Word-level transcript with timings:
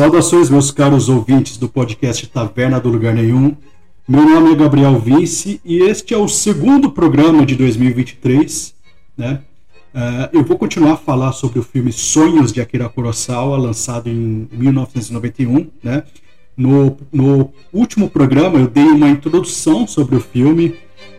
Saudações, 0.00 0.48
meus 0.48 0.70
caros 0.70 1.10
ouvintes 1.10 1.58
do 1.58 1.68
podcast 1.68 2.26
Taverna 2.28 2.80
do 2.80 2.88
Lugar 2.88 3.12
Nenhum. 3.12 3.54
Meu 4.08 4.24
nome 4.24 4.52
é 4.52 4.54
Gabriel 4.54 4.98
Vince 4.98 5.60
e 5.62 5.80
este 5.80 6.14
é 6.14 6.16
o 6.16 6.26
segundo 6.26 6.90
programa 6.90 7.44
de 7.44 7.54
2023. 7.54 8.74
Né? 9.14 9.42
Uh, 9.94 10.38
eu 10.38 10.42
vou 10.42 10.56
continuar 10.56 10.92
a 10.92 10.96
falar 10.96 11.32
sobre 11.32 11.58
o 11.58 11.62
filme 11.62 11.92
Sonhos 11.92 12.50
de 12.50 12.62
Akira 12.62 12.88
Kurosawa, 12.88 13.58
lançado 13.58 14.08
em 14.08 14.48
1991. 14.50 15.68
Né? 15.82 16.02
No, 16.56 16.96
no 17.12 17.52
último 17.70 18.08
programa, 18.08 18.58
eu 18.58 18.68
dei 18.68 18.86
uma 18.86 19.10
introdução 19.10 19.86
sobre 19.86 20.16
o 20.16 20.20
filme, 20.20 20.76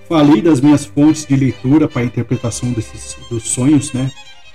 falei 0.10 0.42
das 0.42 0.60
minhas 0.60 0.86
fontes 0.86 1.24
de 1.28 1.36
leitura 1.36 1.88
para 1.88 2.02
a 2.02 2.06
interpretação 2.06 2.72
desses, 2.72 3.16
dos 3.30 3.44
sonhos, 3.44 3.94
né? 3.94 4.12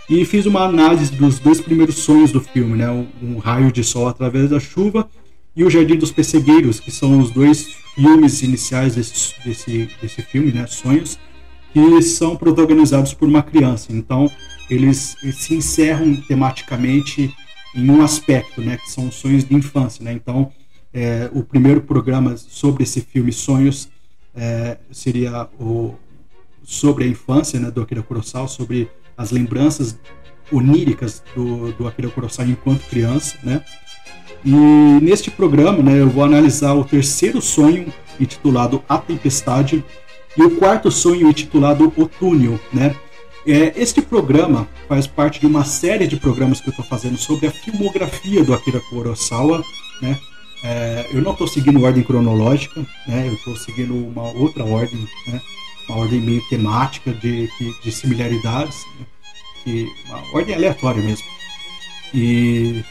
E 0.09 0.25
fiz 0.25 0.47
uma 0.47 0.63
análise 0.63 1.13
dos 1.13 1.39
dois 1.39 1.61
primeiros 1.61 1.97
sonhos 1.97 2.31
do 2.31 2.41
filme, 2.41 2.77
né? 2.77 2.89
Um, 3.23 3.39
raio 3.39 3.73
de 3.73 3.83
sol 3.83 4.09
através 4.09 4.51
da 4.51 4.61
chuva 4.61 5.09
e 5.55 5.65
o 5.65 5.71
Jardim 5.71 5.97
dos 5.97 6.13
Pessegueiros, 6.13 6.79
que 6.79 6.91
são 6.91 7.19
os 7.19 7.31
dois 7.31 7.67
filmes 7.95 8.43
iniciais 8.43 8.95
desse, 8.95 9.35
desse, 9.45 9.91
desse 10.01 10.23
filme, 10.23 10.53
né? 10.53 10.67
Sonhos, 10.67 11.19
que 11.73 12.03
são 12.03 12.37
protagonizados 12.37 13.15
por 13.15 13.29
uma 13.29 13.43
criança. 13.43 13.93
Então, 13.93 14.31
eles, 14.71 15.17
eles 15.23 15.37
se 15.37 15.55
encerram 15.55 16.15
tematicamente 16.17 17.35
em 17.75 17.91
um 17.91 18.03
aspecto, 18.03 18.61
né? 18.61 18.77
Que 18.77 18.91
são 18.91 19.09
os 19.09 19.15
sonhos 19.17 19.45
de 19.45 19.55
infância, 19.55 20.05
né? 20.05 20.13
Então, 20.13 20.53
é, 20.95 21.29
o 21.33 21.43
primeiro 21.43 21.81
programa 21.83 22.37
sobre 22.37 22.85
esse 22.85 23.01
filme 23.01 23.33
Sonhos 23.33 23.89
é, 24.35 24.79
seria 24.91 25.49
o 25.59 25.95
sobre 26.63 27.05
a 27.05 27.07
infância, 27.07 27.61
né? 27.61 27.71
Do 27.71 27.83
Akira 27.83 28.03
Kurosawa, 28.03 28.49
sobre 28.49 28.89
as 29.17 29.31
lembranças 29.31 29.99
oníricas 30.53 31.23
do, 31.35 31.73
do 31.73 31.89
Akira 31.89 32.09
Kurosawa 32.09 32.49
enquanto 32.49 32.89
criança, 32.89 33.37
né? 33.43 33.63
E 34.45 34.51
neste 34.51 35.31
programa, 35.31 35.83
né, 35.83 36.01
eu 36.01 36.09
vou 36.09 36.23
analisar 36.23 36.75
o 36.75 36.85
terceiro 36.85 37.43
sonho 37.43 37.93
intitulado 38.21 38.83
A 38.89 38.99
Tempestade 38.99 39.85
e 40.37 40.43
o 40.43 40.57
quarto 40.57 40.91
sonho 40.91 41.29
intitulado 41.29 41.93
O 41.97 42.07
Túnel, 42.07 42.61
né? 42.73 42.95
É, 43.47 43.73
este 43.77 44.03
programa 44.03 44.69
faz 44.89 45.07
parte 45.07 45.41
de 45.41 45.47
uma 45.47 45.65
série 45.65 46.07
de 46.07 46.17
programas 46.17 46.61
que 46.61 46.69
eu 46.69 46.73
estou 46.73 46.85
fazendo 46.85 47.17
sobre 47.17 47.47
a 47.47 47.51
filmografia 47.51 48.45
do 48.45 48.53
Akira 48.53 48.81
Kurosawa, 48.81 49.63
né? 50.03 50.19
É, 50.65 51.07
eu 51.13 51.23
não 51.23 51.33
estou 51.33 51.47
seguindo 51.47 51.83
ordem 51.83 52.03
cronológica, 52.03 52.81
né? 53.07 53.29
Eu 53.29 53.35
estou 53.35 53.57
seguindo 53.57 53.95
uma 53.95 54.31
outra 54.33 54.65
ordem, 54.65 54.99
né? 55.29 55.41
Uma 55.89 55.99
ordem 55.99 56.21
meio 56.21 56.43
temática 56.49 57.13
de, 57.13 57.49
de, 57.59 57.81
de 57.83 57.93
similaridades, 57.93 58.77
né? 58.99 59.07
que, 59.65 59.89
uma 60.07 60.23
ordem 60.35 60.55
aleatória 60.55 61.03
mesmo. 61.03 61.27
E 62.15 62.83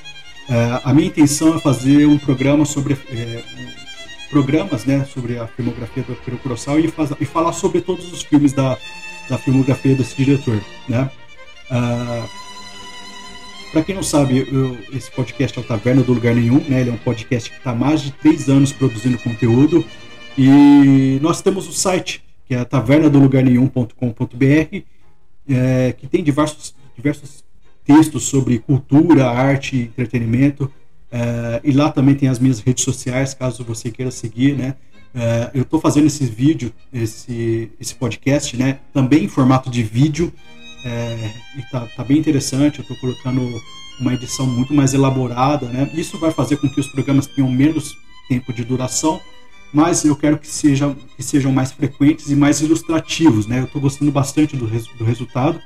é, 0.50 0.82
a 0.84 0.94
minha 0.94 1.08
intenção 1.08 1.56
é 1.56 1.60
fazer 1.60 2.06
um 2.06 2.18
programa 2.18 2.66
sobre 2.66 2.98
é, 3.10 3.44
programas, 4.30 4.86
né, 4.86 5.06
sobre 5.06 5.40
a 5.40 5.48
filmografia 5.48 6.04
do 6.04 6.14
Akira 6.14 6.38
Kurosawa 6.38 6.80
e, 6.80 6.88
faz, 6.90 7.12
e 7.20 7.26
falar 7.26 7.54
sobre 7.54 7.80
todos 7.82 8.12
os 8.12 8.22
filmes 8.22 8.52
da, 8.52 8.78
da 9.30 9.38
filmografia 9.38 9.96
desse 9.96 10.16
diretor, 10.18 10.62
né? 10.90 11.10
Ah, 11.72 12.28
para 13.72 13.84
quem 13.84 13.96
não 13.96 14.04
sabe, 14.04 14.48
eu, 14.52 14.78
esse 14.94 15.12
podcast 15.12 15.58
é 15.58 15.62
o 15.62 15.64
Taverna 15.66 16.02
do 16.02 16.14
Lugar 16.14 16.36
Nenhum, 16.36 16.60
né? 16.68 16.82
Ele 16.82 16.90
é 16.90 16.94
um 16.94 16.98
podcast 16.98 17.50
que 17.50 17.58
está 17.58 17.72
há 17.72 17.76
mais 17.76 18.02
de 18.02 18.12
três 18.12 18.50
anos 18.50 18.72
produzindo 18.72 19.18
conteúdo 19.18 19.86
e 20.38 21.18
nós 21.22 21.42
temos 21.42 21.68
o 21.68 21.72
site 21.72 22.25
que 22.48 22.56
é 22.56 22.64
tavernadolugarnenhum.com.br, 22.64 24.84
é, 25.48 25.94
que 25.98 26.08
tem 26.08 26.24
diversos, 26.24 26.76
diversos 26.96 27.44
textos 27.84 28.24
sobre 28.24 28.60
cultura, 28.60 29.30
arte, 29.30 29.78
entretenimento. 29.78 30.72
É, 31.12 31.62
e 31.64 31.72
lá 31.72 31.92
também 31.92 32.16
tem 32.16 32.30
as 32.30 32.40
minhas 32.40 32.60
redes 32.60 32.84
sociais, 32.84 33.34
caso 33.34 33.64
você 33.64 33.92
queira 33.92 34.12
seguir, 34.12 34.56
né? 34.56 34.76
É, 35.14 35.52
eu 35.54 35.62
estou 35.62 35.80
fazendo 35.80 36.08
esse 36.08 36.26
vídeo, 36.26 36.74
esse, 36.92 37.72
esse 37.80 37.96
podcast, 37.96 38.58
né? 38.58 38.80
Também 38.94 39.24
em 39.24 39.30
formato 39.30 39.70
de 39.70 39.82
vídeo. 39.82 40.34
É, 40.84 41.32
e 41.58 41.62
tá, 41.72 41.88
tá 41.96 42.04
bem 42.04 42.18
interessante. 42.18 42.80
Eu 42.80 42.82
estou 42.82 42.98
colocando 42.98 43.42
uma 44.00 44.14
edição 44.14 44.46
muito 44.46 44.74
mais 44.74 44.94
elaborada, 44.94 45.68
né? 45.68 45.90
Isso 45.94 46.20
vai 46.20 46.32
fazer 46.32 46.58
com 46.58 46.68
que 46.68 46.80
os 46.80 46.88
programas 46.88 47.28
tenham 47.28 47.50
menos 47.50 47.98
tempo 48.28 48.52
de 48.52 48.66
duração, 48.66 49.22
mas 49.76 50.06
eu 50.06 50.16
quero 50.16 50.40
que 50.40 50.48
sejam, 50.48 50.96
que 50.96 51.22
sejam 51.22 51.52
mais 51.52 51.74
frequentes 51.74 52.32
e 52.32 52.36
mais 52.36 52.62
ilustrativos, 52.62 53.46
né? 53.46 53.60
Eu 53.60 53.66
estou 53.66 53.82
gostando 53.82 54.10
bastante 54.10 54.56
do, 54.56 54.66
res, 54.66 54.88
do 54.98 55.04
resultado, 55.04 55.62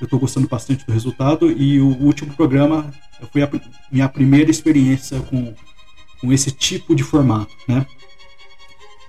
eu 0.00 0.06
estou 0.06 0.18
gostando 0.18 0.48
bastante 0.48 0.86
do 0.86 0.92
resultado 0.92 1.52
e 1.52 1.78
o 1.78 1.88
último 2.02 2.32
programa 2.32 2.90
foi 3.30 3.42
a 3.42 3.50
minha 3.90 4.08
primeira 4.08 4.50
experiência 4.50 5.20
com, 5.20 5.52
com 6.18 6.32
esse 6.32 6.50
tipo 6.50 6.94
de 6.94 7.02
formato, 7.02 7.54
né? 7.68 7.84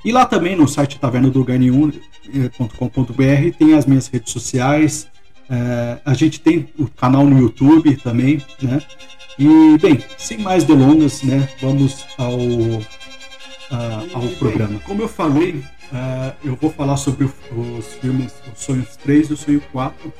E 0.03 0.11
lá 0.11 0.25
também 0.25 0.57
no 0.57 0.67
site 0.67 0.99
taverna 0.99 1.29
do 1.29 1.39
lugar 1.39 1.57
nenhum.com.br 1.57 3.57
tem 3.57 3.75
as 3.75 3.85
minhas 3.85 4.07
redes 4.07 4.33
sociais, 4.33 5.07
é, 5.49 5.99
a 6.03 6.13
gente 6.13 6.41
tem 6.41 6.67
o 6.77 6.89
canal 6.89 7.25
no 7.25 7.39
YouTube 7.39 7.95
também, 7.95 8.43
né? 8.61 8.81
E 9.39 9.77
bem, 9.81 10.03
sem 10.17 10.37
mais 10.37 10.65
delongas, 10.65 11.23
né? 11.23 11.47
Vamos 11.61 12.05
ao 12.17 12.37
uh, 13.73 14.17
ao 14.17 14.27
programa. 14.37 14.79
Como 14.85 15.01
eu 15.01 15.07
falei, 15.07 15.55
uh, 15.91 16.35
eu 16.43 16.55
vou 16.55 16.69
falar 16.69 16.97
sobre 16.97 17.25
os 17.25 17.87
filmes 17.99 18.33
Os 18.53 18.63
Sonhos 18.63 18.95
3 18.97 19.29
e 19.29 19.33
o 19.33 19.37
Sonho 19.37 19.61
4, 19.71 20.13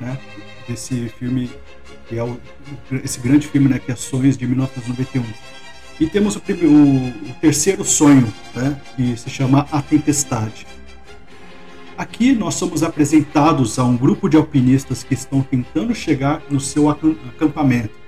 né? 0.00 0.18
Desse 0.66 1.08
filme, 1.18 1.50
que 2.08 2.18
é 2.18 2.24
o, 2.24 2.40
esse 3.04 3.20
grande 3.20 3.46
filme, 3.46 3.68
né? 3.68 3.78
Que 3.78 3.92
é 3.92 3.96
Sonhos 3.96 4.36
de 4.36 4.46
1991. 4.46 5.22
E 6.00 6.06
temos 6.06 6.34
o, 6.34 6.40
primeiro, 6.40 6.72
o, 6.72 7.34
terceiro 7.40 7.84
sonho, 7.84 8.32
né? 8.54 8.80
Que 8.96 9.16
se 9.16 9.30
chama 9.30 9.66
A 9.70 9.80
Tempestade. 9.80 10.66
Aqui 11.96 12.32
nós 12.32 12.54
somos 12.56 12.82
apresentados 12.82 13.78
a 13.78 13.84
um 13.84 13.96
grupo 13.96 14.28
de 14.28 14.36
alpinistas 14.36 15.04
que 15.04 15.14
estão 15.14 15.42
tentando 15.42 15.94
chegar 15.94 16.42
no 16.50 16.58
seu 16.58 16.90
acampamento 16.90 18.03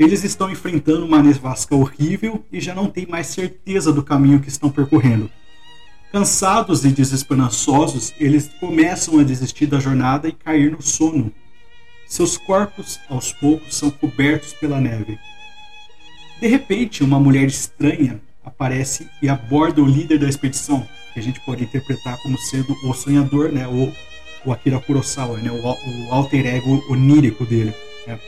eles 0.00 0.24
estão 0.24 0.50
enfrentando 0.50 1.04
uma 1.04 1.22
nevasca 1.22 1.76
horrível 1.76 2.42
e 2.50 2.58
já 2.58 2.74
não 2.74 2.88
têm 2.88 3.06
mais 3.06 3.26
certeza 3.26 3.92
do 3.92 4.02
caminho 4.02 4.40
que 4.40 4.48
estão 4.48 4.70
percorrendo. 4.70 5.30
Cansados 6.10 6.86
e 6.86 6.88
desesperançosos, 6.88 8.14
eles 8.18 8.50
começam 8.58 9.18
a 9.18 9.22
desistir 9.22 9.66
da 9.66 9.78
jornada 9.78 10.26
e 10.26 10.32
cair 10.32 10.70
no 10.70 10.80
sono. 10.80 11.30
Seus 12.06 12.38
corpos, 12.38 12.98
aos 13.10 13.30
poucos, 13.34 13.76
são 13.76 13.90
cobertos 13.90 14.54
pela 14.54 14.80
neve. 14.80 15.18
De 16.40 16.48
repente, 16.48 17.04
uma 17.04 17.20
mulher 17.20 17.46
estranha 17.46 18.22
aparece 18.42 19.06
e 19.20 19.28
aborda 19.28 19.82
o 19.82 19.86
líder 19.86 20.18
da 20.18 20.28
expedição, 20.28 20.88
que 21.12 21.20
a 21.20 21.22
gente 21.22 21.38
pode 21.40 21.64
interpretar 21.64 22.16
como 22.22 22.38
sendo 22.38 22.74
o 22.84 22.94
sonhador, 22.94 23.52
né, 23.52 23.68
ou 23.68 23.94
o 24.46 24.50
Akira 24.50 24.80
Kurosawa, 24.80 25.36
né, 25.36 25.50
o, 25.50 25.62
o 25.62 26.12
alter 26.14 26.46
ego 26.46 26.82
onírico 26.88 27.44
dele. 27.44 27.74
Né. 28.06 28.18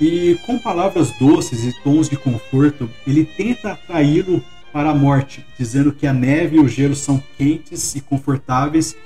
E 0.00 0.38
com 0.44 0.58
palavras 0.58 1.10
doces 1.18 1.64
e 1.64 1.72
tons 1.82 2.08
de 2.08 2.16
conforto, 2.16 2.90
ele 3.06 3.24
tenta 3.24 3.72
atraí-lo 3.72 4.44
para 4.72 4.90
a 4.90 4.94
morte, 4.94 5.46
dizendo 5.56 5.92
que 5.92 6.06
a 6.06 6.12
neve 6.12 6.56
e 6.56 6.60
o 6.60 6.66
gelo 6.66 6.96
são 6.96 7.22
quentes 7.38 7.94
e 7.94 8.00
confortáveis 8.00 8.96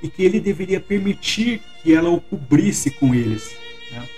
e 0.00 0.08
que 0.08 0.22
ele 0.22 0.38
deveria 0.38 0.80
permitir 0.80 1.60
que 1.82 1.92
ela 1.92 2.08
o 2.10 2.20
cobrisse 2.20 2.90
com 2.92 3.12
eles. 3.12 3.50
Né? 3.90 4.08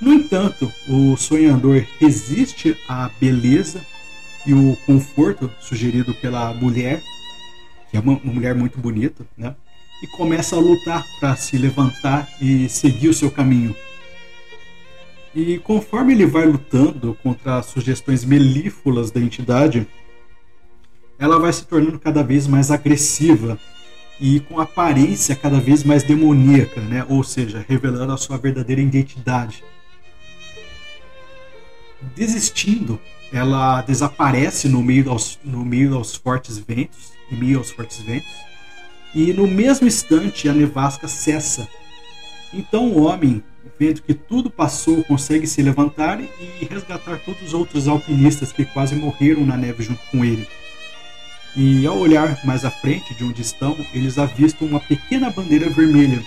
No 0.00 0.12
entanto, 0.12 0.72
o 0.88 1.16
sonhador 1.16 1.84
resiste 2.00 2.76
à 2.88 3.08
beleza 3.20 3.86
e 4.44 4.52
o 4.52 4.76
conforto 4.84 5.48
sugerido 5.60 6.12
pela 6.14 6.52
mulher, 6.52 7.00
que 7.88 7.96
é 7.96 8.00
uma, 8.00 8.14
uma 8.14 8.32
mulher 8.32 8.54
muito 8.54 8.80
bonita, 8.80 9.24
né? 9.36 9.54
e 10.02 10.06
começa 10.08 10.56
a 10.56 10.58
lutar 10.58 11.06
para 11.20 11.36
se 11.36 11.56
levantar 11.56 12.28
e 12.40 12.68
seguir 12.68 13.08
o 13.08 13.14
seu 13.14 13.30
caminho. 13.30 13.76
E 15.34 15.58
conforme 15.58 16.12
ele 16.12 16.26
vai 16.26 16.44
lutando 16.44 17.16
contra 17.22 17.58
as 17.58 17.66
sugestões 17.66 18.24
melífluas 18.24 19.10
da 19.10 19.20
entidade, 19.20 19.86
ela 21.18 21.38
vai 21.38 21.52
se 21.52 21.66
tornando 21.66 21.98
cada 21.98 22.22
vez 22.22 22.46
mais 22.46 22.70
agressiva 22.70 23.58
e 24.20 24.40
com 24.40 24.60
aparência 24.60 25.34
cada 25.34 25.58
vez 25.58 25.82
mais 25.84 26.02
demoníaca, 26.02 26.80
né? 26.80 27.04
ou 27.08 27.24
seja, 27.24 27.64
revelando 27.66 28.12
a 28.12 28.16
sua 28.16 28.36
verdadeira 28.36 28.82
identidade. 28.82 29.64
Desistindo, 32.14 33.00
ela 33.32 33.80
desaparece 33.82 34.68
no 34.68 34.82
meio 34.82 35.10
aos, 35.10 35.38
no 35.42 35.64
meio 35.64 35.94
aos 35.94 36.14
fortes 36.14 36.58
ventos, 36.58 37.12
em 37.30 37.36
meio 37.36 37.58
aos 37.58 37.70
fortes 37.70 38.00
ventos, 38.02 38.30
e 39.14 39.32
no 39.32 39.46
mesmo 39.46 39.86
instante 39.86 40.48
a 40.48 40.52
nevasca 40.52 41.08
cessa. 41.08 41.66
Então 42.52 42.88
o 42.88 43.04
homem 43.04 43.42
que 44.02 44.14
tudo 44.14 44.50
passou, 44.50 45.02
consegue 45.04 45.46
se 45.46 45.62
levantar 45.62 46.20
e 46.20 46.64
resgatar 46.64 47.18
todos 47.18 47.42
os 47.42 47.54
outros 47.54 47.88
alpinistas 47.88 48.52
que 48.52 48.64
quase 48.64 48.94
morreram 48.94 49.44
na 49.44 49.56
neve 49.56 49.82
junto 49.82 50.00
com 50.10 50.24
ele. 50.24 50.46
E 51.56 51.86
ao 51.86 51.98
olhar 51.98 52.38
mais 52.44 52.64
à 52.64 52.70
frente 52.70 53.14
de 53.14 53.24
onde 53.24 53.42
estão, 53.42 53.76
eles 53.92 54.18
avistam 54.18 54.68
uma 54.68 54.80
pequena 54.80 55.30
bandeira 55.30 55.68
vermelha 55.68 56.22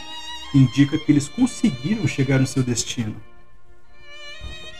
que 0.52 0.58
indica 0.58 0.98
que 0.98 1.12
eles 1.12 1.28
conseguiram 1.28 2.08
chegar 2.08 2.40
no 2.40 2.46
seu 2.46 2.62
destino. 2.62 3.16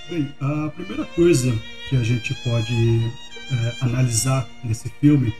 Bem, 0.10 0.32
a 0.40 0.70
primeira 0.70 1.06
coisa 1.06 1.58
que 1.90 1.96
a 1.96 2.04
gente 2.04 2.36
pode 2.44 3.12
é, 3.52 3.76
analisar 3.82 4.48
nesse 4.64 4.90
filme 5.02 5.34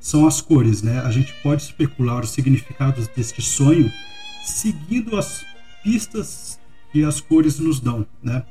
são 0.00 0.26
as 0.26 0.40
cores, 0.40 0.80
né? 0.80 1.00
A 1.00 1.10
gente 1.10 1.34
pode 1.42 1.62
especular 1.62 2.22
os 2.22 2.30
significados 2.30 3.06
deste 3.08 3.42
sonho 3.42 3.92
seguindo 4.42 5.16
as 5.16 5.44
pistas 5.82 6.57
que 6.92 7.04
as 7.04 7.20
cores 7.20 7.58
nos 7.58 7.80
dão, 7.80 8.06
né? 8.22 8.42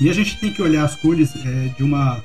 E 0.00 0.08
a 0.08 0.12
gente 0.12 0.38
tem 0.40 0.52
que 0.52 0.62
olhar 0.62 0.84
as 0.84 0.96
cores 0.96 1.34
é, 1.36 1.68
de 1.76 1.82
uma 1.82 2.22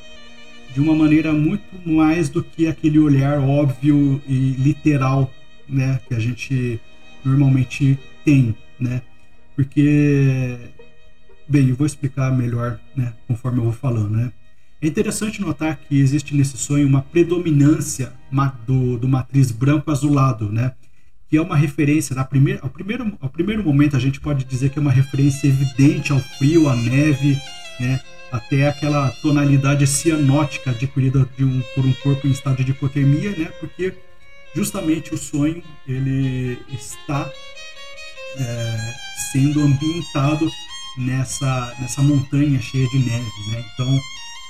de 0.73 0.81
uma 0.81 0.93
maneira 0.93 1.31
muito 1.31 1.63
mais 1.89 2.27
do 2.27 2.43
que 2.43 2.67
aquele 2.67 2.99
olhar 2.99 3.39
óbvio 3.39 4.21
e 4.27 4.55
literal, 4.59 5.33
né, 5.69 6.01
que 6.05 6.13
a 6.13 6.19
gente 6.19 6.81
normalmente 7.23 7.97
tem, 8.25 8.53
né? 8.77 9.01
Porque 9.55 10.57
bem, 11.47 11.69
eu 11.69 11.75
vou 11.75 11.87
explicar 11.87 12.29
melhor, 12.35 12.77
né, 12.93 13.13
conforme 13.25 13.59
eu 13.59 13.63
vou 13.63 13.71
falando, 13.73 14.17
né? 14.17 14.33
É 14.81 14.87
interessante 14.87 15.39
notar 15.39 15.77
que 15.77 15.97
existe 15.97 16.35
nesse 16.35 16.57
sonho 16.57 16.85
uma 16.85 17.01
predominância 17.01 18.11
do, 18.67 18.97
do 18.97 19.07
matriz 19.07 19.51
branco 19.51 19.89
azulado, 19.89 20.51
né? 20.51 20.73
Que 21.29 21.37
é 21.37 21.41
uma 21.41 21.55
referência 21.55 22.15
na 22.15 22.23
primeira, 22.23 22.59
ao 22.61 22.69
primeiro, 22.69 23.17
ao 23.19 23.29
primeiro 23.29 23.63
momento 23.63 23.95
a 23.95 23.99
gente 23.99 24.19
pode 24.19 24.45
dizer 24.45 24.69
que 24.69 24.77
é 24.77 24.81
uma 24.81 24.91
referência 24.91 25.47
evidente 25.47 26.11
ao 26.11 26.19
frio, 26.19 26.69
à 26.69 26.75
neve, 26.75 27.37
né? 27.79 27.99
até 28.31 28.67
aquela 28.67 29.09
tonalidade 29.21 29.87
cianótica 29.87 30.71
adquirida 30.71 31.27
um, 31.39 31.61
por 31.73 31.85
um 31.85 31.93
corpo 31.93 32.27
em 32.27 32.31
estado 32.31 32.63
de 32.63 32.71
hipotermia, 32.71 33.31
né? 33.31 33.45
Porque 33.59 33.93
justamente 34.53 35.13
o 35.13 35.17
sonho 35.17 35.63
ele 35.87 36.59
está 36.69 37.29
é, 38.37 38.93
sendo 39.31 39.61
ambientado 39.61 40.49
nessa 40.97 41.73
nessa 41.79 42.01
montanha 42.01 42.59
cheia 42.61 42.87
de 42.89 42.99
neve, 42.99 43.51
né? 43.51 43.65
Então 43.73 43.99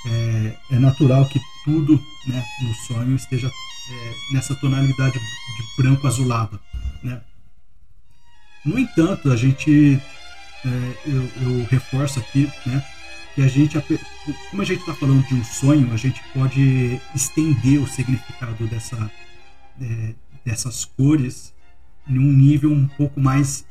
é, 0.06 0.56
é 0.72 0.78
natural 0.78 1.26
que 1.26 1.40
tudo, 1.64 2.00
né, 2.26 2.44
no 2.62 2.74
sonho 2.86 3.16
esteja 3.16 3.48
é, 3.48 4.34
nessa 4.34 4.54
tonalidade 4.54 5.18
de 5.18 5.82
branco 5.82 6.06
azulado, 6.06 6.60
né? 7.06 7.20
No 8.64 8.78
entanto, 8.78 9.30
a 9.30 9.36
gente 9.36 10.00
é, 10.64 10.68
eu, 11.06 11.30
eu 11.42 11.64
reforço 11.70 12.18
aqui, 12.18 12.50
né? 12.66 12.84
que 13.36 13.42
a 13.42 13.48
gente, 13.48 13.78
como 14.50 14.62
a 14.62 14.64
gente 14.64 14.80
está 14.80 14.94
falando 14.94 15.22
de 15.26 15.34
um 15.34 15.44
sonho, 15.44 15.92
a 15.92 15.96
gente 15.98 16.22
pode 16.32 16.98
estender 17.14 17.78
o 17.78 17.86
significado 17.86 18.66
dessa, 18.66 19.10
é, 19.78 20.14
dessas 20.42 20.86
cores 20.86 21.54
num 22.06 22.32
nível 22.32 22.72
um 22.72 22.88
pouco 22.88 23.20
mais 23.20 23.66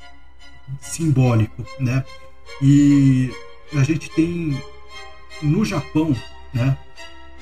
simbólico, 0.79 1.65
né? 1.79 2.05
E 2.61 3.31
a 3.73 3.83
gente 3.83 4.07
tem 4.11 4.61
no 5.41 5.65
Japão, 5.65 6.15
né? 6.53 6.77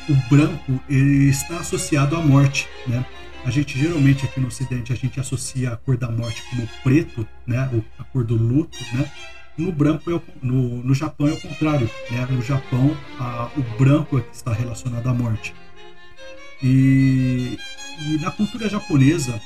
O 0.09 0.15
branco 0.29 0.79
ele 0.87 1.29
está 1.29 1.59
associado 1.59 2.15
à 2.15 2.21
morte, 2.21 2.69
né? 2.87 3.05
A 3.45 3.51
gente 3.51 3.77
geralmente 3.77 4.25
aqui 4.25 4.39
no 4.39 4.47
Ocidente 4.47 4.93
a 4.93 4.95
gente 4.95 5.19
associa 5.19 5.73
a 5.73 5.77
cor 5.77 5.97
da 5.97 6.09
morte 6.09 6.41
como 6.49 6.67
preto, 6.83 7.27
né? 7.45 7.69
A 7.99 8.03
cor 8.05 8.23
do 8.23 8.35
luto, 8.35 8.77
né? 8.93 9.11
No 9.57 9.71
branco, 9.71 10.09
é 10.09 10.15
o, 10.15 10.21
no, 10.41 10.83
no 10.83 10.93
Japão 10.93 11.27
é 11.27 11.33
o 11.33 11.39
contrário. 11.39 11.89
Né? 12.09 12.27
No 12.29 12.41
Japão, 12.41 12.97
a, 13.19 13.51
o 13.55 13.61
branco 13.77 14.17
é 14.17 14.21
que 14.21 14.35
está 14.35 14.51
relacionado 14.51 15.07
à 15.07 15.13
morte. 15.13 15.53
E, 16.61 17.59
e, 18.01 18.17
na 18.19 18.31
cultura 18.31 18.67
japonesa, 18.67 19.39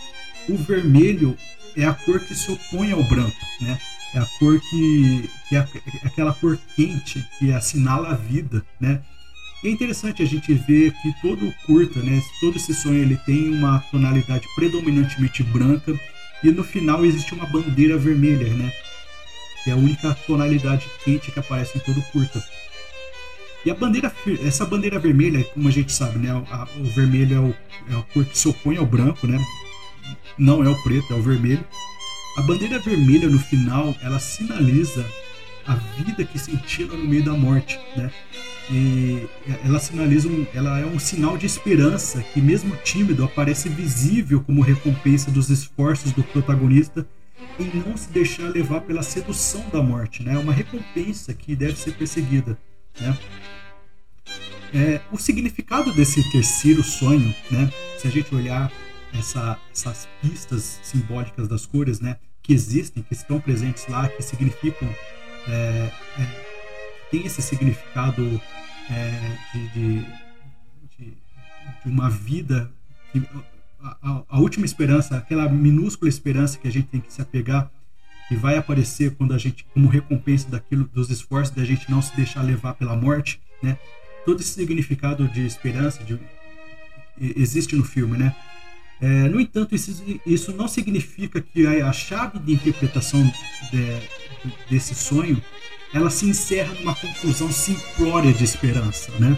o 0.47 0.55
vermelho 0.55 1.35
é 1.75 1.83
a 1.83 1.93
cor 1.93 2.19
que 2.21 2.33
se 2.33 2.51
opõe 2.51 2.91
ao 2.91 3.03
branco. 3.03 3.35
Né? 3.59 3.77
É 4.13 4.19
a 4.19 4.25
cor 4.39 4.59
que, 4.61 5.29
que 5.49 5.55
é, 5.57 5.59
é 5.59 6.07
aquela 6.07 6.33
cor 6.33 6.57
quente 6.75 7.25
que 7.37 7.51
assinala 7.51 8.11
a 8.11 8.15
vida. 8.15 8.65
Né? 8.79 9.01
E 9.63 9.67
é 9.67 9.71
interessante 9.71 10.21
a 10.21 10.25
gente 10.25 10.53
ver 10.53 10.93
que 11.01 11.13
todo 11.21 11.47
o 11.47 11.53
curta, 11.65 11.99
né, 11.99 12.21
todo 12.39 12.57
esse 12.57 12.73
sonho, 12.73 13.01
ele 13.01 13.17
tem 13.25 13.49
uma 13.49 13.79
tonalidade 13.91 14.45
predominantemente 14.55 15.43
branca 15.43 15.99
e 16.43 16.51
no 16.51 16.63
final 16.63 17.03
existe 17.05 17.33
uma 17.33 17.45
bandeira 17.47 17.97
vermelha, 17.97 18.53
né? 18.53 18.71
que 19.67 19.71
é 19.71 19.73
a 19.73 19.75
única 19.75 20.13
tonalidade 20.25 20.87
quente 21.03 21.29
que 21.29 21.39
aparece 21.39 21.77
em 21.77 21.81
todo 21.81 21.99
o 21.99 22.03
curta. 22.03 22.41
E 23.65 23.69
a 23.69 23.75
bandeira, 23.75 24.09
essa 24.45 24.65
bandeira 24.65 24.97
vermelha, 24.97 25.43
como 25.43 25.67
a 25.67 25.71
gente 25.71 25.91
sabe, 25.91 26.19
né, 26.19 26.31
a, 26.31 26.67
o 26.79 26.85
vermelho 26.85 27.35
é, 27.35 27.39
o, 27.39 27.93
é 27.93 27.99
a 27.99 28.01
cor 28.13 28.23
que 28.23 28.37
se 28.37 28.47
opõe 28.47 28.77
ao 28.77 28.85
branco, 28.85 29.27
né? 29.27 29.37
Não 30.37 30.63
é 30.63 30.69
o 30.69 30.83
preto, 30.83 31.13
é 31.13 31.17
o 31.17 31.21
vermelho. 31.21 31.65
A 32.37 32.43
bandeira 32.43 32.79
vermelha 32.79 33.27
no 33.27 33.39
final, 33.39 33.93
ela 34.01 34.19
sinaliza 34.19 35.05
a 35.67 35.75
vida 35.75 36.23
que 36.23 36.39
sentia 36.39 36.87
no 36.87 36.97
meio 36.97 37.23
da 37.23 37.33
morte, 37.33 37.77
né? 37.95 38.09
E 38.71 39.27
ela 39.63 39.79
sinaliza 39.79 40.27
um, 40.27 40.45
ela 40.53 40.79
é 40.79 40.85
um 40.85 40.99
sinal 40.99 41.37
de 41.37 41.45
esperança 41.45 42.21
que 42.21 42.41
mesmo 42.41 42.75
tímido 42.77 43.23
aparece 43.23 43.69
visível 43.69 44.41
como 44.41 44.61
recompensa 44.61 45.29
dos 45.29 45.49
esforços 45.49 46.11
do 46.11 46.23
protagonista 46.23 47.07
em 47.59 47.65
não 47.79 47.95
se 47.95 48.09
deixar 48.09 48.49
levar 48.49 48.81
pela 48.81 49.03
sedução 49.03 49.63
da 49.71 49.81
morte, 49.81 50.23
né? 50.23 50.33
É 50.33 50.37
uma 50.37 50.53
recompensa 50.53 51.33
que 51.33 51.55
deve 51.55 51.77
ser 51.77 51.93
perseguida, 51.93 52.57
né? 52.99 53.17
É, 54.73 55.01
o 55.11 55.17
significado 55.17 55.93
desse 55.93 56.29
terceiro 56.31 56.83
sonho, 56.83 57.33
né? 57.49 57.71
Se 57.97 58.07
a 58.07 58.11
gente 58.11 58.33
olhar 58.33 58.71
essa, 59.13 59.57
essas 59.73 60.07
pistas 60.21 60.79
simbólicas 60.83 61.47
das 61.47 61.65
cores, 61.65 61.99
né? 61.99 62.17
Que 62.41 62.53
existem, 62.53 63.03
que 63.03 63.13
estão 63.13 63.39
presentes 63.39 63.87
lá, 63.87 64.07
que 64.07 64.21
significam, 64.21 64.87
é, 65.47 65.91
é, 66.19 66.47
tem 67.09 67.25
esse 67.25 67.41
significado 67.41 68.41
é, 68.89 69.37
de, 69.53 69.67
de, 69.69 70.05
de, 70.97 71.17
uma 71.85 72.09
vida 72.09 72.71
que 73.11 73.23
a, 73.81 74.23
a, 74.27 74.39
última 74.39 74.65
esperança, 74.65 75.17
aquela 75.17 75.47
minúscula 75.47 76.09
esperança 76.09 76.57
que 76.57 76.67
a 76.67 76.71
gente 76.71 76.87
tem 76.87 76.99
que 76.99 77.13
se 77.13 77.21
apegar 77.21 77.71
e 78.29 78.35
vai 78.35 78.57
aparecer 78.57 79.15
quando 79.15 79.33
a 79.33 79.37
gente, 79.37 79.65
como 79.73 79.87
recompensa 79.87 80.49
daquilo, 80.49 80.85
dos 80.85 81.09
esforços 81.09 81.55
da 81.55 81.63
gente 81.63 81.89
não 81.89 82.01
se 82.01 82.15
deixar 82.15 82.41
levar 82.41 82.73
pela 82.73 82.95
morte, 82.95 83.41
né? 83.63 83.77
Todo 84.25 84.41
esse 84.41 84.49
significado 84.49 85.27
de 85.29 85.45
esperança 85.45 86.03
de, 86.03 86.19
existe 87.17 87.75
no 87.75 87.85
filme, 87.85 88.17
né? 88.17 88.35
É, 88.99 89.05
no 89.29 89.39
entanto, 89.39 89.75
isso, 89.75 90.03
isso, 90.25 90.51
não 90.53 90.67
significa 90.67 91.39
que 91.39 91.67
a, 91.67 91.87
a 91.89 91.93
chave 91.93 92.39
de 92.39 92.53
interpretação 92.53 93.23
de, 93.71 93.99
desse 94.69 94.95
sonho 94.95 95.41
ela 95.93 96.09
se 96.09 96.25
encerra 96.25 96.73
numa 96.75 96.95
conclusão 96.95 97.51
simplória 97.51 98.33
de 98.33 98.43
esperança, 98.43 99.11
né? 99.19 99.37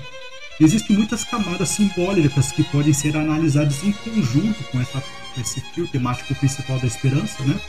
Existem 0.59 0.95
muitas 0.95 1.23
camadas 1.23 1.69
simbólicas 1.69 2.51
que 2.51 2.63
podem 2.65 2.93
ser 2.93 3.15
analisadas 3.15 3.83
em 3.83 3.91
conjunto 3.91 4.61
com 4.71 4.81
essa, 4.81 5.01
esse 5.39 5.61
fio 5.73 5.87
temático 5.87 6.35
principal 6.35 6.79
da 6.79 6.87
esperança, 6.87 7.43
né? 7.43 7.59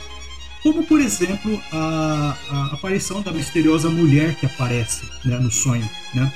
Como, 0.61 0.83
por 0.83 0.99
exemplo, 0.99 1.61
a, 1.71 2.37
a 2.49 2.65
aparição 2.73 3.21
da 3.21 3.31
misteriosa 3.31 3.89
mulher 3.89 4.35
que 4.35 4.45
aparece 4.45 5.05
né, 5.25 5.37
no 5.39 5.49
sonho, 5.49 5.89
né? 6.13 6.31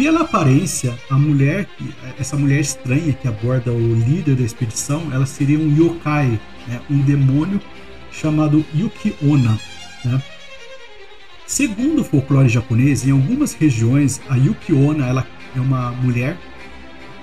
Pela 0.00 0.22
aparência, 0.22 0.98
a 1.10 1.18
mulher, 1.18 1.68
essa 2.18 2.34
mulher 2.34 2.58
estranha 2.58 3.12
que 3.12 3.28
aborda 3.28 3.70
o 3.70 3.94
líder 3.94 4.34
da 4.34 4.42
expedição, 4.42 5.12
ela 5.12 5.26
seria 5.26 5.58
um 5.58 5.76
yokai, 5.76 6.40
né, 6.66 6.80
um 6.88 7.02
demônio 7.02 7.60
chamado 8.10 8.64
Yuki-onna. 8.74 9.60
Né? 10.02 10.22
Segundo 11.46 12.00
o 12.00 12.04
folclore 12.04 12.48
japonês, 12.48 13.06
em 13.06 13.10
algumas 13.10 13.52
regiões, 13.52 14.22
a 14.26 14.36
Yuki-onna 14.36 15.06
ela 15.06 15.26
é 15.54 15.60
uma 15.60 15.92
mulher 15.92 16.38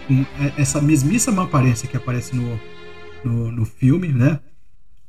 com 0.07 0.24
essa 0.55 0.79
mesmíssima 0.79 1.46
aparência 1.46 1.88
que 1.88 1.98
aparece 1.98 2.36
no, 2.36 2.60
no, 3.24 3.51
no 3.51 3.65
filme, 3.65 4.10
né? 4.10 4.39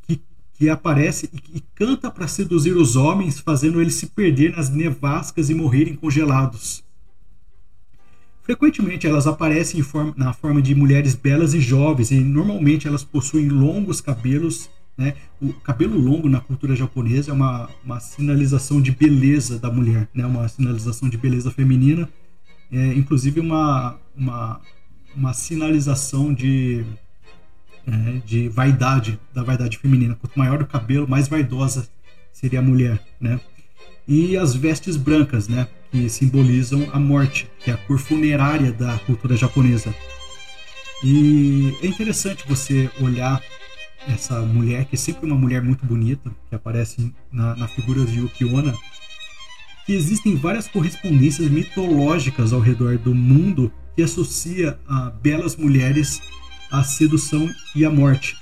Que, 0.06 0.22
que 0.54 0.70
aparece 0.70 1.28
e, 1.34 1.58
e 1.58 1.60
canta 1.74 2.10
para 2.10 2.26
seduzir 2.26 2.74
os 2.74 2.96
homens, 2.96 3.38
fazendo 3.38 3.78
eles 3.78 3.96
se 3.96 4.06
perder 4.06 4.56
nas 4.56 4.70
nevascas 4.70 5.50
e 5.50 5.54
morrerem 5.54 5.94
congelados. 5.94 6.87
Frequentemente 8.48 9.06
elas 9.06 9.26
aparecem 9.26 9.82
forma, 9.82 10.14
na 10.16 10.32
forma 10.32 10.62
de 10.62 10.74
mulheres 10.74 11.14
belas 11.14 11.52
e 11.52 11.60
jovens, 11.60 12.10
e 12.10 12.18
normalmente 12.18 12.88
elas 12.88 13.04
possuem 13.04 13.48
longos 13.48 14.00
cabelos. 14.00 14.70
Né? 14.96 15.14
O 15.40 15.52
cabelo 15.52 15.98
longo 15.98 16.28
na 16.28 16.40
cultura 16.40 16.74
japonesa 16.74 17.30
é 17.30 17.34
uma, 17.34 17.68
uma 17.84 18.00
sinalização 18.00 18.80
de 18.80 18.90
beleza 18.90 19.58
da 19.58 19.70
mulher, 19.70 20.08
né? 20.14 20.24
uma 20.24 20.48
sinalização 20.48 21.08
de 21.08 21.18
beleza 21.18 21.50
feminina 21.50 22.08
é, 22.70 22.92
inclusive 22.94 23.40
uma, 23.40 23.98
uma, 24.16 24.60
uma 25.14 25.32
sinalização 25.32 26.32
de, 26.32 26.84
é, 27.86 28.20
de 28.24 28.48
vaidade, 28.48 29.18
da 29.32 29.42
vaidade 29.42 29.78
feminina. 29.78 30.14
Quanto 30.14 30.38
maior 30.38 30.62
o 30.62 30.66
cabelo, 30.66 31.08
mais 31.08 31.28
vaidosa 31.28 31.88
seria 32.32 32.60
a 32.60 32.62
mulher, 32.62 33.02
né? 33.20 33.40
E 34.06 34.36
as 34.36 34.54
vestes 34.54 34.96
brancas, 34.96 35.48
né? 35.48 35.68
Que 35.90 36.08
simbolizam 36.08 36.88
a 36.92 36.98
morte, 36.98 37.50
que 37.60 37.70
é 37.70 37.74
a 37.74 37.76
cor 37.76 37.98
funerária 37.98 38.72
da 38.72 38.98
cultura 39.00 39.36
japonesa. 39.36 39.94
E 41.02 41.76
é 41.82 41.86
interessante 41.86 42.44
você 42.46 42.90
olhar 43.00 43.42
essa 44.06 44.40
mulher, 44.40 44.84
que 44.86 44.96
é 44.96 44.98
sempre 44.98 45.26
uma 45.26 45.36
mulher 45.36 45.62
muito 45.62 45.84
bonita, 45.84 46.30
que 46.48 46.54
aparece 46.54 47.12
na, 47.30 47.54
na 47.56 47.68
figura 47.68 48.04
de 48.04 48.18
Yuki 48.18 48.44
Onna, 48.44 48.74
que 49.86 49.92
existem 49.92 50.36
várias 50.36 50.68
correspondências 50.68 51.48
mitológicas 51.50 52.52
ao 52.52 52.60
redor 52.60 52.98
do 52.98 53.14
mundo 53.14 53.72
que 53.96 54.02
associa 54.02 54.78
a 54.86 55.10
belas 55.10 55.56
mulheres 55.56 56.20
à 56.70 56.84
sedução 56.84 57.48
e 57.74 57.84
à 57.84 57.90
morte. 57.90 58.36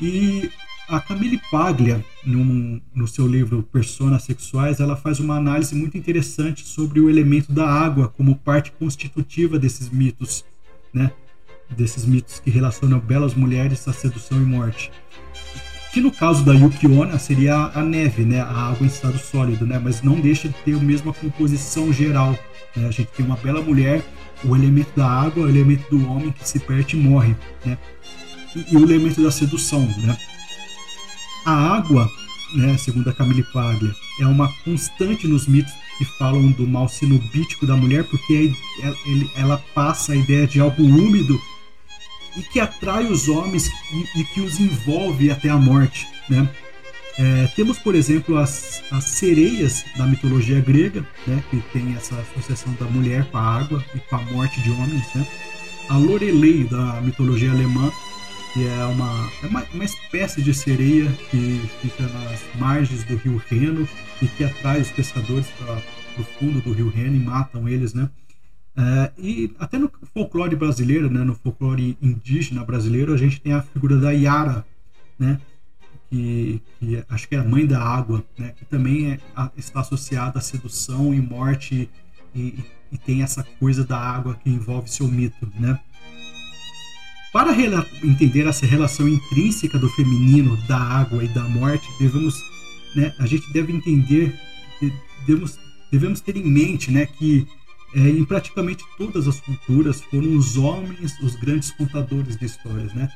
E 0.00 0.50
a 0.90 1.00
Camille 1.00 1.40
Paglia, 1.50 2.04
num, 2.26 2.80
no 2.92 3.06
seu 3.06 3.26
livro 3.26 3.62
Personas 3.62 4.24
Sexuais, 4.24 4.80
ela 4.80 4.96
faz 4.96 5.20
uma 5.20 5.36
análise 5.36 5.74
muito 5.74 5.96
interessante 5.96 6.66
sobre 6.66 6.98
o 6.98 7.08
elemento 7.08 7.52
da 7.52 7.64
água 7.64 8.08
como 8.08 8.34
parte 8.34 8.72
constitutiva 8.72 9.56
desses 9.56 9.88
mitos, 9.88 10.44
né? 10.92 11.12
Desses 11.70 12.04
mitos 12.04 12.40
que 12.40 12.50
relacionam 12.50 12.98
belas 12.98 13.34
mulheres 13.34 13.86
à 13.86 13.92
sedução 13.92 14.38
e 14.38 14.44
morte 14.44 14.90
que 15.92 16.00
no 16.00 16.12
caso 16.12 16.44
da 16.44 16.52
Yukiona 16.52 17.18
seria 17.18 17.54
a 17.74 17.82
neve, 17.82 18.24
né, 18.24 18.40
a 18.40 18.70
água 18.70 18.84
em 18.84 18.86
estado 18.86 19.18
sólido, 19.18 19.66
né, 19.66 19.76
mas 19.82 20.02
não 20.02 20.20
deixa 20.20 20.48
de 20.48 20.54
ter 20.64 20.74
a 20.74 20.78
mesma 20.78 21.12
composição 21.12 21.92
geral. 21.92 22.38
Né? 22.76 22.86
A 22.86 22.92
gente 22.92 23.08
tem 23.08 23.26
uma 23.26 23.36
bela 23.36 23.60
mulher, 23.60 24.00
o 24.44 24.54
elemento 24.54 24.92
da 24.94 25.04
água, 25.04 25.46
o 25.46 25.48
elemento 25.48 25.90
do 25.90 26.08
homem 26.08 26.30
que 26.30 26.48
se 26.48 26.60
perde 26.60 26.96
e 26.96 27.00
morre, 27.00 27.34
né, 27.64 27.76
e, 28.54 28.72
e 28.72 28.76
o 28.76 28.84
elemento 28.84 29.20
da 29.20 29.32
sedução, 29.32 29.80
né. 29.80 30.16
A 31.44 31.52
água, 31.52 32.10
né, 32.54 32.76
segundo 32.78 33.08
a 33.08 33.12
Camille 33.12 33.44
Paglia, 33.52 33.94
é 34.20 34.26
uma 34.26 34.52
constante 34.64 35.26
nos 35.26 35.46
mitos 35.46 35.72
que 35.98 36.04
falam 36.04 36.50
do 36.52 36.66
mal 36.66 36.88
sinubítico 36.88 37.66
da 37.66 37.76
mulher, 37.76 38.04
porque 38.04 38.52
ela, 38.82 38.96
ela 39.36 39.64
passa 39.74 40.12
a 40.12 40.16
ideia 40.16 40.46
de 40.46 40.60
algo 40.60 40.82
úmido 40.82 41.38
e 42.36 42.42
que 42.42 42.60
atrai 42.60 43.06
os 43.06 43.28
homens 43.28 43.70
e, 43.92 44.20
e 44.20 44.24
que 44.24 44.40
os 44.40 44.58
envolve 44.60 45.30
até 45.30 45.48
a 45.48 45.56
morte. 45.56 46.06
Né? 46.28 46.48
É, 47.18 47.46
temos, 47.54 47.78
por 47.78 47.94
exemplo, 47.94 48.38
as, 48.38 48.82
as 48.90 49.04
sereias 49.04 49.84
da 49.96 50.06
mitologia 50.06 50.60
grega, 50.60 51.06
né, 51.26 51.42
que 51.50 51.60
tem 51.72 51.94
essa 51.94 52.14
associação 52.14 52.72
da 52.80 52.86
mulher 52.86 53.26
com 53.30 53.36
a 53.36 53.42
água 53.42 53.84
e 53.94 53.98
com 53.98 54.16
a 54.16 54.22
morte 54.32 54.60
de 54.62 54.70
homens. 54.70 55.06
Né? 55.14 55.26
A 55.88 55.96
Lorelei 55.96 56.64
da 56.64 57.00
mitologia 57.02 57.50
alemã, 57.50 57.90
que 58.52 58.66
é 58.66 58.84
uma, 58.84 59.30
é 59.42 59.46
uma, 59.46 59.64
uma 59.72 59.84
espécie 59.84 60.42
de 60.42 60.52
sereia 60.52 61.10
que 61.30 61.60
fica 61.80 62.02
nas 62.02 62.42
margens 62.58 63.04
do 63.04 63.16
rio 63.16 63.40
Reno 63.48 63.88
e 64.20 64.26
que 64.26 64.44
atrai 64.44 64.80
os 64.80 64.90
pescadores 64.90 65.46
para 65.58 65.80
o 66.18 66.24
fundo 66.24 66.60
do 66.60 66.72
rio 66.72 66.88
Reno 66.88 67.16
e 67.16 67.20
matam 67.20 67.68
eles, 67.68 67.94
né? 67.94 68.10
É, 68.76 69.12
e 69.18 69.54
até 69.58 69.78
no 69.78 69.90
folclore 70.14 70.54
brasileiro, 70.56 71.10
né, 71.10 71.22
no 71.24 71.34
folclore 71.34 71.98
indígena 72.00 72.64
brasileiro, 72.64 73.12
a 73.12 73.16
gente 73.16 73.40
tem 73.40 73.52
a 73.52 73.62
figura 73.62 73.98
da 73.98 74.10
Yara, 74.10 74.64
né, 75.18 75.40
que, 76.08 76.62
que 76.78 77.04
acho 77.08 77.28
que 77.28 77.34
é 77.34 77.38
a 77.38 77.44
mãe 77.44 77.66
da 77.66 77.82
água, 77.82 78.24
né, 78.38 78.54
que 78.56 78.64
também 78.64 79.12
é, 79.12 79.20
está 79.56 79.80
associada 79.80 80.38
à 80.38 80.42
sedução 80.42 81.12
e 81.12 81.20
morte 81.20 81.90
e, 82.34 82.64
e, 82.92 82.98
tem 82.98 83.22
essa 83.22 83.42
coisa 83.58 83.84
da 83.84 83.98
água 83.98 84.34
que 84.34 84.48
envolve 84.48 84.88
seu 84.88 85.06
mito, 85.08 85.52
né. 85.58 85.78
Para 87.32 87.54
entender 88.02 88.46
essa 88.46 88.66
relação 88.66 89.08
intrínseca 89.08 89.78
do 89.78 89.88
feminino, 89.90 90.56
da 90.66 90.76
água 90.76 91.22
e 91.22 91.28
da 91.28 91.44
morte, 91.44 91.88
devemos, 91.98 92.34
né, 92.94 93.14
a 93.18 93.26
gente 93.26 93.52
deve 93.52 93.72
entender, 93.72 94.36
devemos, 95.26 95.56
devemos 95.92 96.20
ter 96.20 96.36
em 96.36 96.44
mente, 96.44 96.90
né, 96.90 97.06
que 97.06 97.46
é, 97.94 98.00
em 98.00 98.24
praticamente 98.24 98.84
todas 98.96 99.28
as 99.28 99.40
culturas 99.40 100.00
foram 100.00 100.36
os 100.36 100.56
homens 100.56 101.18
os 101.20 101.34
grandes 101.36 101.70
contadores 101.72 102.36
de 102.36 102.46
histórias, 102.46 102.92
né? 102.94 103.08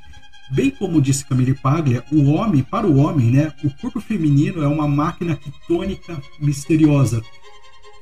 Bem 0.51 0.71
como 0.71 1.01
disse 1.01 1.25
Camille 1.25 1.55
Paglia, 1.55 2.05
o 2.13 2.25
homem, 2.33 2.63
para 2.63 2.87
o 2.87 2.97
homem, 2.97 3.31
né, 3.31 3.53
o 3.65 3.71
corpo 3.71 4.01
feminino 4.01 4.63
é 4.63 4.69
uma 4.69 4.87
máquina 4.87 5.37
quitônica 5.37 6.21
misteriosa, 6.41 7.23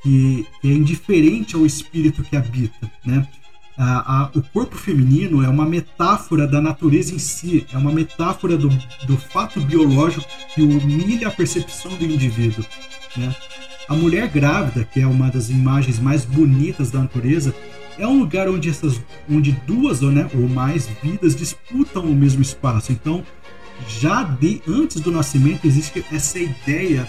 que, 0.02 0.46
é 0.64 0.68
indiferente 0.68 1.54
ao 1.54 1.64
espírito 1.64 2.22
que 2.22 2.36
habita, 2.36 2.90
né? 3.04 3.26
A, 3.76 4.24
a, 4.24 4.30
o 4.34 4.42
corpo 4.42 4.76
feminino 4.76 5.42
é 5.42 5.48
uma 5.48 5.64
metáfora 5.64 6.46
da 6.46 6.60
natureza 6.60 7.14
em 7.14 7.18
si, 7.18 7.66
é 7.72 7.78
uma 7.78 7.90
metáfora 7.90 8.56
do, 8.56 8.68
do 9.06 9.16
fato 9.16 9.60
biológico 9.60 10.26
que 10.54 10.62
humilha 10.62 11.28
a 11.28 11.30
percepção 11.30 11.94
do 11.96 12.04
indivíduo. 12.04 12.64
Né? 13.16 13.34
A 13.88 13.94
mulher 13.94 14.28
grávida, 14.28 14.84
que 14.84 15.00
é 15.00 15.06
uma 15.06 15.30
das 15.30 15.48
imagens 15.48 15.98
mais 15.98 16.24
bonitas 16.24 16.90
da 16.90 17.00
natureza, 17.00 17.54
é 17.98 18.06
um 18.06 18.18
lugar 18.18 18.48
onde 18.48 18.68
essas, 18.68 19.00
onde 19.30 19.52
duas 19.66 20.00
né, 20.00 20.28
ou 20.34 20.48
mais 20.48 20.86
vidas 21.02 21.34
disputam 21.34 22.04
o 22.04 22.14
mesmo 22.14 22.42
espaço. 22.42 22.92
Então, 22.92 23.24
já 23.88 24.22
de 24.22 24.62
antes 24.68 25.00
do 25.00 25.10
nascimento 25.10 25.66
existe 25.66 26.04
essa 26.12 26.38
ideia 26.38 27.06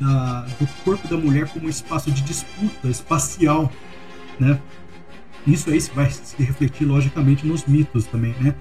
da, 0.00 0.46
do 0.58 0.66
corpo 0.84 1.06
da 1.08 1.16
mulher 1.16 1.48
como 1.48 1.66
um 1.66 1.70
espaço 1.70 2.10
de 2.10 2.22
disputa 2.22 2.88
espacial, 2.88 3.70
né? 4.38 4.58
Isso 5.46 5.70
aí 5.70 5.78
vai 5.94 6.10
se 6.10 6.42
refletir 6.42 6.86
logicamente 6.86 7.46
nos 7.46 7.66
mitos 7.66 8.06
também, 8.06 8.34
né? 8.40 8.54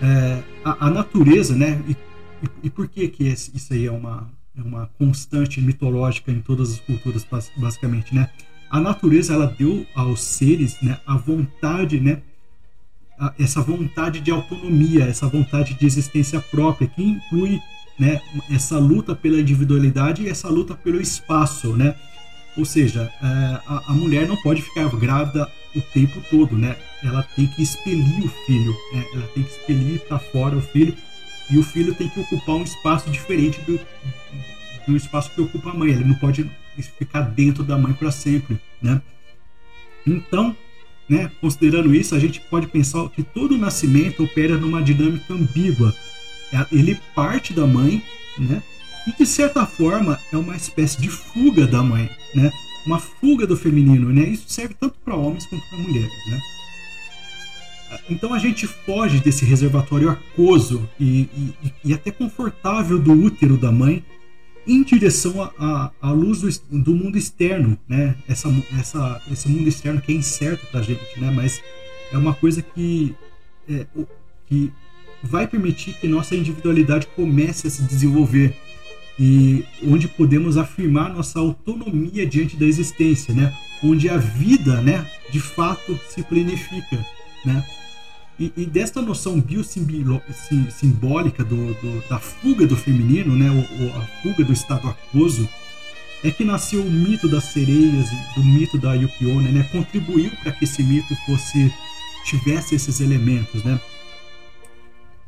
É, 0.00 0.42
a, 0.64 0.86
a, 0.86 0.90
natureza, 0.90 1.54
né? 1.54 1.80
E, 1.88 1.92
e, 1.92 2.50
e 2.64 2.70
por 2.70 2.88
que 2.88 3.08
que 3.08 3.24
isso 3.24 3.72
aí 3.72 3.86
é 3.86 3.90
uma 3.90 4.30
é 4.58 4.62
uma 4.62 4.86
constante 4.98 5.60
mitológica 5.60 6.32
em 6.32 6.40
todas 6.40 6.72
as 6.72 6.80
culturas, 6.80 7.26
basicamente, 7.56 8.14
né? 8.14 8.30
A 8.70 8.80
natureza, 8.80 9.34
ela 9.34 9.46
deu 9.46 9.86
aos 9.94 10.20
seres, 10.20 10.80
né, 10.82 10.98
a 11.06 11.16
vontade, 11.16 12.00
né, 12.00 12.22
a, 13.18 13.32
essa 13.38 13.60
vontade 13.60 14.20
de 14.20 14.30
autonomia, 14.30 15.04
essa 15.04 15.28
vontade 15.28 15.74
de 15.74 15.86
existência 15.86 16.40
própria, 16.40 16.88
que 16.88 17.02
inclui, 17.02 17.60
né, 17.98 18.20
essa 18.50 18.78
luta 18.78 19.14
pela 19.14 19.40
individualidade 19.40 20.22
e 20.22 20.28
essa 20.28 20.48
luta 20.48 20.74
pelo 20.74 21.00
espaço, 21.00 21.76
né? 21.76 21.94
Ou 22.56 22.64
seja, 22.64 23.12
é, 23.22 23.26
a, 23.66 23.84
a 23.88 23.92
mulher 23.92 24.26
não 24.26 24.36
pode 24.36 24.62
ficar 24.62 24.88
grávida 24.96 25.50
o 25.74 25.80
tempo 25.80 26.22
todo, 26.30 26.56
né? 26.56 26.76
Ela 27.02 27.22
tem 27.22 27.46
que 27.46 27.62
expelir 27.62 28.24
o 28.24 28.28
filho, 28.46 28.74
né? 28.92 29.04
ela 29.12 29.26
tem 29.28 29.42
que 29.42 29.50
expelir 29.50 30.00
para 30.00 30.18
fora 30.18 30.56
o 30.56 30.62
filho 30.62 30.96
e 31.50 31.58
o 31.58 31.62
filho 31.62 31.94
tem 31.94 32.08
que 32.08 32.20
ocupar 32.20 32.56
um 32.56 32.62
espaço 32.62 33.10
diferente 33.10 33.60
do, 33.60 33.78
do 34.86 34.96
espaço 34.96 35.30
que 35.30 35.40
ocupa 35.40 35.70
a 35.70 35.74
mãe. 35.74 35.90
Ele 35.90 36.04
não 36.04 36.14
pode 36.14 36.50
ficar 36.98 37.22
dentro 37.22 37.62
da 37.62 37.76
mãe 37.78 37.92
para 37.92 38.10
sempre, 38.10 38.58
né? 38.80 39.00
Então, 40.06 40.56
né, 41.08 41.30
considerando 41.40 41.94
isso, 41.94 42.14
a 42.14 42.18
gente 42.18 42.40
pode 42.40 42.66
pensar 42.66 43.08
que 43.10 43.22
todo 43.22 43.58
nascimento 43.58 44.24
opera 44.24 44.56
numa 44.56 44.82
dinâmica 44.82 45.34
ambígua. 45.34 45.94
É, 46.52 46.66
ele 46.72 46.98
parte 47.14 47.52
da 47.52 47.66
mãe, 47.66 48.02
né? 48.38 48.62
E 49.06 49.12
de 49.12 49.26
certa 49.26 49.64
forma 49.64 50.18
é 50.32 50.36
uma 50.36 50.56
espécie 50.56 51.00
de 51.00 51.08
fuga 51.08 51.66
da 51.66 51.82
mãe, 51.82 52.10
né? 52.36 52.52
Uma 52.86 53.00
fuga 53.00 53.46
do 53.46 53.56
feminino, 53.56 54.12
né? 54.12 54.28
Isso 54.28 54.44
serve 54.48 54.74
tanto 54.74 54.96
para 55.04 55.16
homens 55.16 55.46
quanto 55.46 55.66
para 55.68 55.78
mulheres, 55.78 56.26
né? 56.30 56.40
Então 58.10 58.34
a 58.34 58.38
gente 58.38 58.66
foge 58.66 59.20
desse 59.20 59.44
reservatório 59.44 60.10
aquoso 60.10 60.88
e, 61.00 61.28
e, 61.62 61.72
e 61.84 61.94
até 61.94 62.10
confortável 62.10 62.98
do 62.98 63.12
útero 63.12 63.56
da 63.56 63.72
mãe 63.72 64.04
em 64.66 64.82
direção 64.82 65.50
à 65.58 66.10
luz 66.10 66.40
do, 66.40 66.78
do, 66.82 66.94
mundo 66.94 67.16
externo, 67.16 67.78
né? 67.88 68.16
Essa, 68.28 68.48
essa, 68.78 69.22
esse 69.30 69.48
mundo 69.48 69.68
externo 69.68 70.00
que 70.00 70.12
é 70.12 70.14
incerto 70.14 70.66
para 70.66 70.80
a 70.80 70.82
gente, 70.82 71.00
né? 71.18 71.30
Mas 71.30 71.62
é 72.12 72.18
uma 72.18 72.34
coisa 72.34 72.60
que, 72.60 73.14
é, 73.68 73.86
que 74.46 74.72
vai 75.22 75.46
permitir 75.46 75.94
que 75.94 76.08
nossa 76.08 76.34
individualidade 76.34 77.06
comece 77.14 77.66
a 77.68 77.70
se 77.70 77.82
desenvolver 77.82 78.56
e 79.18 79.64
onde 79.86 80.08
podemos 80.08 80.56
afirmar 80.56 81.12
nossa 81.12 81.38
autonomia 81.38 82.26
diante 82.26 82.56
da 82.56 82.66
existência, 82.66 83.34
né? 83.34 83.52
Onde 83.82 84.08
a 84.08 84.16
vida, 84.16 84.80
né, 84.80 85.06
de 85.30 85.40
fato 85.40 85.98
se 86.08 86.22
planifica, 86.22 87.04
né? 87.44 87.64
E, 88.38 88.52
e 88.56 88.66
desta 88.66 89.00
noção 89.00 89.40
biosimbólica 89.40 91.42
do, 91.42 91.74
do, 91.74 92.08
da 92.08 92.18
fuga 92.18 92.66
do 92.66 92.76
feminino, 92.76 93.34
né, 93.34 93.50
o, 93.50 93.98
a 93.98 94.02
fuga 94.22 94.44
do 94.44 94.52
estado 94.52 94.88
aquoso, 94.88 95.48
é 96.22 96.30
que 96.30 96.44
nasceu 96.44 96.82
o 96.82 96.90
mito 96.90 97.28
das 97.28 97.44
sereias, 97.44 98.10
o 98.36 98.42
mito 98.42 98.78
da 98.78 98.92
Yukiona, 98.92 99.50
né, 99.50 99.62
contribuiu 99.72 100.30
para 100.42 100.52
que 100.52 100.64
esse 100.64 100.82
mito 100.82 101.14
fosse 101.24 101.72
tivesse 102.26 102.74
esses 102.74 103.00
elementos, 103.00 103.62
né? 103.62 103.80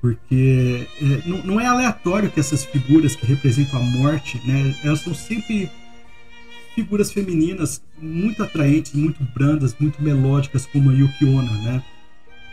Porque 0.00 0.86
é, 1.00 1.28
não, 1.28 1.38
não, 1.38 1.60
é 1.60 1.66
aleatório 1.66 2.30
que 2.30 2.38
essas 2.38 2.64
figuras 2.64 3.16
que 3.16 3.26
representam 3.26 3.80
a 3.80 3.82
morte, 3.82 4.40
né, 4.46 4.74
elas 4.84 5.00
são 5.00 5.12
sempre 5.12 5.68
figuras 6.74 7.10
femininas 7.10 7.82
muito 8.00 8.42
atraentes, 8.42 8.92
muito 8.92 9.24
brandas, 9.34 9.74
muito 9.80 10.00
melódicas, 10.00 10.64
como 10.66 10.90
a 10.90 10.94
Yukiona, 10.94 11.50
né? 11.50 11.82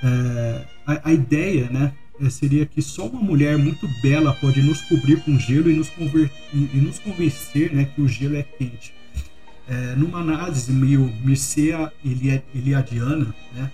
É, 0.04 0.66
a, 0.88 1.10
a, 1.10 1.14
ideia 1.14 1.70
né, 1.70 1.94
é, 2.20 2.30
seria 2.30 2.66
que 2.66 2.82
só 2.82 3.06
uma 3.06 3.22
mulher 3.22 3.58
muito 3.58 3.88
bela 4.02 4.34
pode 4.34 4.62
nos 4.62 4.82
cobrir 4.82 5.22
com 5.24 5.38
gelo 5.38 5.70
e 5.70 5.76
nos, 5.76 5.90
converter, 5.90 6.32
e 6.54 6.78
nos 6.78 7.00
convencer 7.00 7.72
né, 7.74 7.86
que 7.86 8.02
o 8.02 8.08
gelo 8.08 8.36
é 8.36 8.44
quente. 8.44 8.94
É, 9.68 9.96
numa 9.96 10.20
análise 10.20 10.72
meio 10.72 11.02
Mircea 11.24 11.92
Eliadiana, 12.54 13.34
né, 13.54 13.72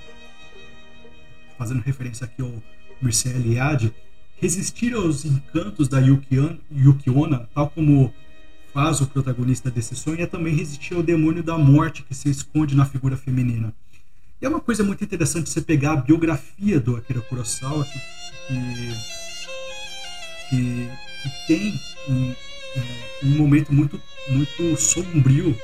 fazendo 1.57 1.81
referência 1.81 2.25
aqui 2.25 2.41
ao 2.41 2.51
Mircea 3.01 3.34
Eliade, 3.34 3.93
resistir 4.39 4.93
aos 4.93 5.25
encantos 5.25 5.88
da 5.88 6.00
Yukiona, 6.00 7.50
tal 7.53 7.70
como 7.70 8.13
faz 8.74 9.01
o 9.01 9.08
protagonista 9.08 9.70
desse 9.70 9.96
sonho 9.96 10.22
é 10.22 10.25
também 10.25 10.55
resistir 10.55 10.96
ao 10.96 11.03
demônio 11.03 11.43
da 11.43 11.58
morte 11.58 12.03
que 12.03 12.15
se 12.15 12.29
esconde 12.29 12.75
na 12.75 12.86
figura 12.86 13.17
feminina. 13.17 13.74
E 14.41 14.46
é 14.46 14.50
uma 14.50 14.60
coisa 14.60 14.84
muito 14.84 15.03
interessante 15.03 15.50
você 15.50 15.62
pegar 15.62 15.93
a 15.93 15.98
biografia 15.98 16.79
do 16.79 16.96
Akira 16.96 17.22
Kurosawa, 17.22 17.86
que, 17.86 18.00
que, 20.50 20.89
que 21.22 21.48
tem 21.48 21.79
um, 22.10 22.34
um, 23.24 23.38
momento 23.38 23.72
muito, 23.74 24.01
muito 24.29 24.75
sombrio 24.77 25.55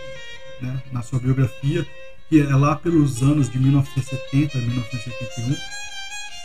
né, 0.62 0.84
na 0.91 1.01
sua 1.01 1.20
biografia, 1.20 1.88
que 2.29 2.39
é 2.39 2.56
lá 2.56 2.75
pelos 2.75 3.24
anos 3.24 3.50
de 3.50 3.58
1970 3.58 4.58
1971, 4.60 5.56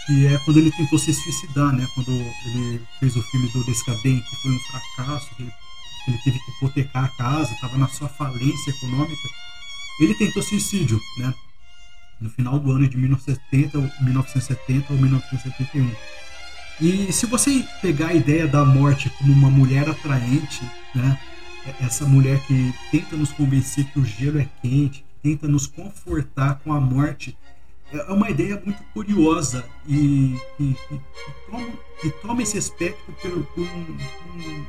que 0.06 0.26
é 0.26 0.38
quando 0.44 0.58
ele 0.58 0.72
tentou 0.72 0.98
se 0.98 1.12
suicidar, 1.12 1.72
né, 1.72 1.86
quando 1.94 2.10
ele 2.10 2.82
fez 2.98 3.14
o 3.16 3.22
filme 3.22 3.48
do 3.48 3.64
Descadente, 3.64 4.28
que 4.28 4.36
foi 4.36 4.50
um 4.50 4.58
fracasso, 4.58 5.34
que 5.36 5.42
ele 5.42 5.52
ele 6.08 6.18
teve 6.18 6.38
que 6.38 6.50
hipotecar 6.50 7.04
a 7.04 7.08
casa, 7.08 7.52
estava 7.52 7.78
na 7.78 7.88
sua 7.88 8.08
falência 8.08 8.70
econômica. 8.70 9.28
Ele 10.00 10.14
tentou 10.14 10.42
suicídio, 10.42 11.00
né? 11.18 11.32
No 12.20 12.30
final 12.30 12.58
do 12.58 12.70
ano 12.72 12.88
de 12.88 12.96
1970, 12.96 13.78
1970 14.00 14.92
ou 14.92 14.98
1971. 14.98 15.90
E 16.80 17.12
se 17.12 17.26
você 17.26 17.64
pegar 17.80 18.08
a 18.08 18.14
ideia 18.14 18.46
da 18.46 18.64
morte 18.64 19.10
como 19.10 19.32
uma 19.32 19.50
mulher 19.50 19.88
atraente, 19.88 20.62
né? 20.94 21.18
Essa 21.80 22.04
mulher 22.04 22.40
que 22.46 22.74
tenta 22.90 23.16
nos 23.16 23.30
convencer 23.30 23.84
que 23.84 24.00
o 24.00 24.04
gelo 24.04 24.40
é 24.40 24.48
quente, 24.60 25.04
que 25.04 25.30
tenta 25.30 25.46
nos 25.46 25.66
confortar 25.66 26.56
com 26.64 26.72
a 26.72 26.80
morte, 26.80 27.36
é 27.92 28.12
uma 28.12 28.30
ideia 28.30 28.60
muito 28.64 28.82
curiosa 28.94 29.64
e 29.86 30.36
que, 30.56 30.74
que, 30.88 31.00
toma, 31.50 31.68
que 32.00 32.10
toma, 32.10 32.42
esse 32.42 32.58
aspecto 32.58 33.12
por, 33.20 33.44
por 33.46 33.62
um, 33.62 33.98
um 34.36 34.66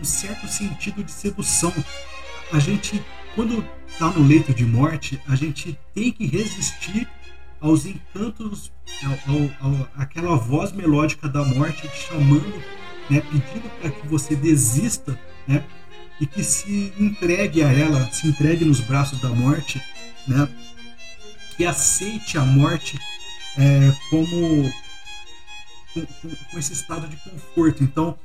um 0.00 0.04
certo 0.04 0.46
sentido 0.48 1.02
de 1.02 1.10
sedução. 1.10 1.72
A 2.52 2.58
gente, 2.58 3.02
quando 3.34 3.64
está 3.86 4.10
no 4.10 4.26
leito 4.26 4.54
de 4.54 4.64
morte, 4.64 5.20
a 5.26 5.34
gente 5.34 5.78
tem 5.94 6.12
que 6.12 6.26
resistir 6.26 7.08
aos 7.60 7.86
encantos, 7.86 8.72
ao, 9.02 9.68
ao, 9.68 9.88
aquela 9.96 10.36
voz 10.36 10.72
melódica 10.72 11.28
da 11.28 11.44
morte 11.44 11.88
te 11.88 12.08
chamando, 12.08 12.62
né, 13.08 13.20
pedindo 13.20 13.70
para 13.80 13.90
que 13.90 14.06
você 14.06 14.36
desista, 14.36 15.18
né, 15.48 15.64
e 16.20 16.26
que 16.26 16.44
se 16.44 16.92
entregue 16.98 17.62
a 17.62 17.72
ela, 17.72 18.10
se 18.12 18.28
entregue 18.28 18.64
nos 18.64 18.80
braços 18.80 19.20
da 19.20 19.28
morte, 19.28 19.80
né, 20.28 20.48
que 21.56 21.64
aceite 21.64 22.36
a 22.38 22.42
morte 22.42 22.98
é, 23.58 23.92
como 24.10 24.70
com, 25.94 26.06
com, 26.50 26.58
esse 26.58 26.72
estado 26.72 27.08
de 27.08 27.16
conforto. 27.16 27.82
Então, 27.82 28.18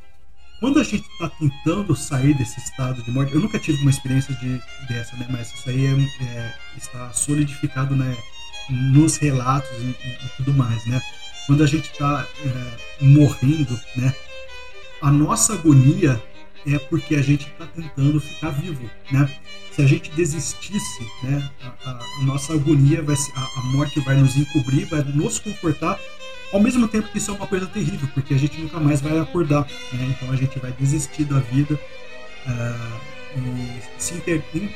quando 0.59 0.79
a 0.79 0.83
gente 0.83 1.07
está 1.07 1.29
tentando 1.29 1.95
sair 1.95 2.33
desse 2.33 2.59
estado 2.59 3.01
de 3.01 3.11
morte, 3.11 3.33
eu 3.33 3.39
nunca 3.39 3.57
tive 3.57 3.81
uma 3.81 3.89
experiência 3.89 4.35
de, 4.35 4.61
dessa, 4.87 5.15
né? 5.15 5.25
Mas 5.29 5.51
isso 5.53 5.69
aí 5.69 5.85
é, 5.85 6.23
é, 6.23 6.53
está 6.77 7.11
solidificado 7.13 7.95
né, 7.95 8.15
nos 8.69 9.17
relatos 9.17 9.71
e, 9.79 9.89
e, 9.89 10.29
tudo 10.37 10.53
mais, 10.53 10.85
né? 10.85 11.01
Quando 11.47 11.63
a 11.63 11.67
gente 11.67 11.89
está 11.91 12.27
é, 12.45 13.03
morrendo, 13.03 13.79
né? 13.95 14.13
A 15.01 15.09
nossa 15.09 15.53
agonia 15.53 16.21
é 16.65 16.77
porque 16.77 17.15
a 17.15 17.21
gente 17.21 17.47
está 17.47 17.65
tentando 17.65 18.19
ficar 18.19 18.49
vivo, 18.51 18.89
né? 19.11 19.29
Se 19.71 19.81
a 19.81 19.85
gente 19.85 20.11
desistisse, 20.11 21.07
né? 21.23 21.49
A, 21.63 21.89
a, 21.89 22.23
nossa 22.23 22.53
agonia 22.53 23.01
vai, 23.01 23.15
a, 23.35 23.59
a 23.59 23.63
morte 23.73 23.99
vai 24.01 24.15
nos 24.15 24.35
encobrir, 24.35 24.85
vai 24.85 25.03
nos 25.03 25.39
confortar 25.39 25.99
ao 26.51 26.59
mesmo 26.59 26.87
tempo 26.87 27.07
que 27.09 27.17
isso 27.17 27.31
é 27.31 27.33
uma 27.33 27.47
coisa 27.47 27.65
terrível, 27.65 28.07
porque 28.13 28.33
a 28.33 28.37
gente 28.37 28.59
nunca 28.59 28.79
mais 28.79 29.01
vai 29.01 29.17
acordar, 29.17 29.65
né? 29.93 30.15
Então 30.15 30.31
a 30.31 30.35
gente 30.35 30.59
vai 30.59 30.71
desistir 30.73 31.23
da 31.23 31.39
vida 31.39 31.75
uh, 31.75 33.37
e 33.37 34.01
se 34.01 34.15
inter, 34.15 34.43
in, 34.53 34.69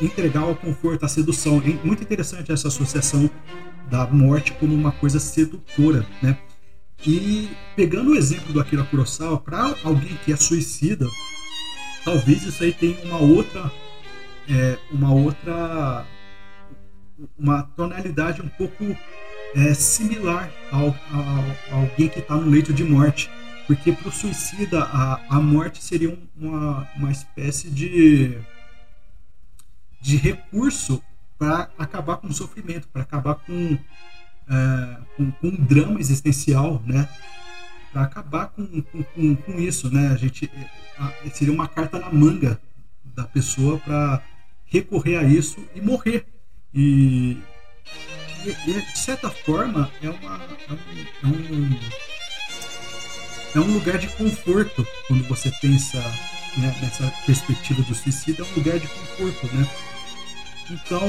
entregar 0.00 0.42
ao 0.42 0.54
conforto, 0.54 1.04
à 1.04 1.08
sedução. 1.08 1.62
É 1.64 1.86
muito 1.86 2.02
interessante 2.02 2.52
essa 2.52 2.68
associação 2.68 3.30
da 3.88 4.06
morte 4.06 4.52
como 4.52 4.74
uma 4.74 4.92
coisa 4.92 5.18
sedutora, 5.18 6.06
né? 6.22 6.36
E 7.06 7.48
pegando 7.74 8.10
o 8.10 8.16
exemplo 8.16 8.52
do 8.52 8.60
Akira 8.60 8.84
Kurosawa, 8.84 9.40
para 9.40 9.74
alguém 9.84 10.18
que 10.24 10.32
é 10.32 10.36
suicida, 10.36 11.06
talvez 12.04 12.42
isso 12.42 12.62
aí 12.62 12.72
tenha 12.72 12.98
uma 13.04 13.18
outra, 13.18 13.72
é, 14.48 14.78
uma 14.90 15.12
outra, 15.12 16.06
uma 17.38 17.62
tonalidade 17.62 18.42
um 18.42 18.48
pouco 18.48 18.84
é, 19.54 19.74
similar 19.74 20.50
ao, 20.70 20.86
ao, 20.86 20.94
a 21.72 21.74
alguém 21.76 22.08
que 22.08 22.18
está 22.18 22.34
no 22.34 22.50
leito 22.50 22.72
de 22.72 22.84
morte. 22.84 23.30
Porque 23.66 23.92
para 23.92 24.08
o 24.08 24.12
suicida, 24.12 24.82
a, 24.82 25.20
a 25.36 25.40
morte 25.40 25.82
seria 25.82 26.18
uma, 26.36 26.88
uma 26.96 27.10
espécie 27.10 27.70
de, 27.70 28.36
de 30.00 30.16
recurso 30.16 31.02
para 31.38 31.70
acabar 31.78 32.16
com 32.16 32.26
o 32.26 32.32
sofrimento, 32.32 32.88
para 32.88 33.02
acabar 33.02 33.36
com, 33.36 33.78
é, 34.50 34.96
com, 35.16 35.30
com, 35.30 35.48
um 35.48 35.56
drama 35.56 36.00
existencial, 36.00 36.82
né? 36.84 37.08
Para 37.92 38.02
acabar 38.02 38.48
com, 38.48 38.66
com, 38.82 39.36
com, 39.36 39.60
isso, 39.60 39.92
né? 39.92 40.08
A 40.08 40.16
gente 40.16 40.50
a, 40.98 41.12
seria 41.32 41.52
uma 41.54 41.68
carta 41.68 41.98
na 41.98 42.10
manga 42.12 42.60
da 43.04 43.24
pessoa 43.24 43.78
para 43.78 44.22
recorrer 44.66 45.16
a 45.16 45.24
isso 45.24 45.64
e 45.74 45.80
morrer. 45.80 46.26
E, 46.74 47.38
e, 48.44 48.72
de 48.72 48.98
certa 48.98 49.30
forma, 49.30 49.90
é, 50.02 50.10
uma, 50.10 50.40
é, 51.22 51.26
um, 51.26 51.78
é 53.54 53.60
um 53.60 53.74
lugar 53.74 53.98
de 53.98 54.08
conforto 54.08 54.86
quando 55.06 55.24
você 55.24 55.50
pensa 55.60 55.98
né, 56.56 56.76
nessa 56.80 57.12
perspectiva 57.26 57.82
do 57.82 57.94
suicídio, 57.94 58.44
é 58.44 58.48
um 58.48 58.54
lugar 58.54 58.78
de 58.78 58.86
conforto, 58.86 59.46
né? 59.54 59.68
Então, 60.70 61.02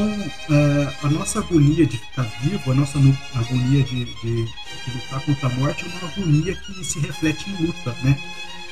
é, 0.50 0.94
a 1.04 1.10
nossa 1.10 1.40
agonia 1.40 1.86
de 1.86 1.98
ficar 1.98 2.24
vivo, 2.42 2.72
a 2.72 2.74
nossa 2.74 2.98
agonia 2.98 3.84
de, 3.84 4.06
de, 4.06 4.46
de, 4.46 4.92
lutar 4.92 5.24
contra 5.24 5.48
a 5.48 5.52
morte 5.52 5.86
é 5.86 5.88
uma 5.88 6.12
agonia 6.12 6.56
que 6.56 6.84
se 6.84 7.00
reflete 7.00 7.48
em 7.48 7.68
luta, 7.68 7.96
né? 8.04 8.18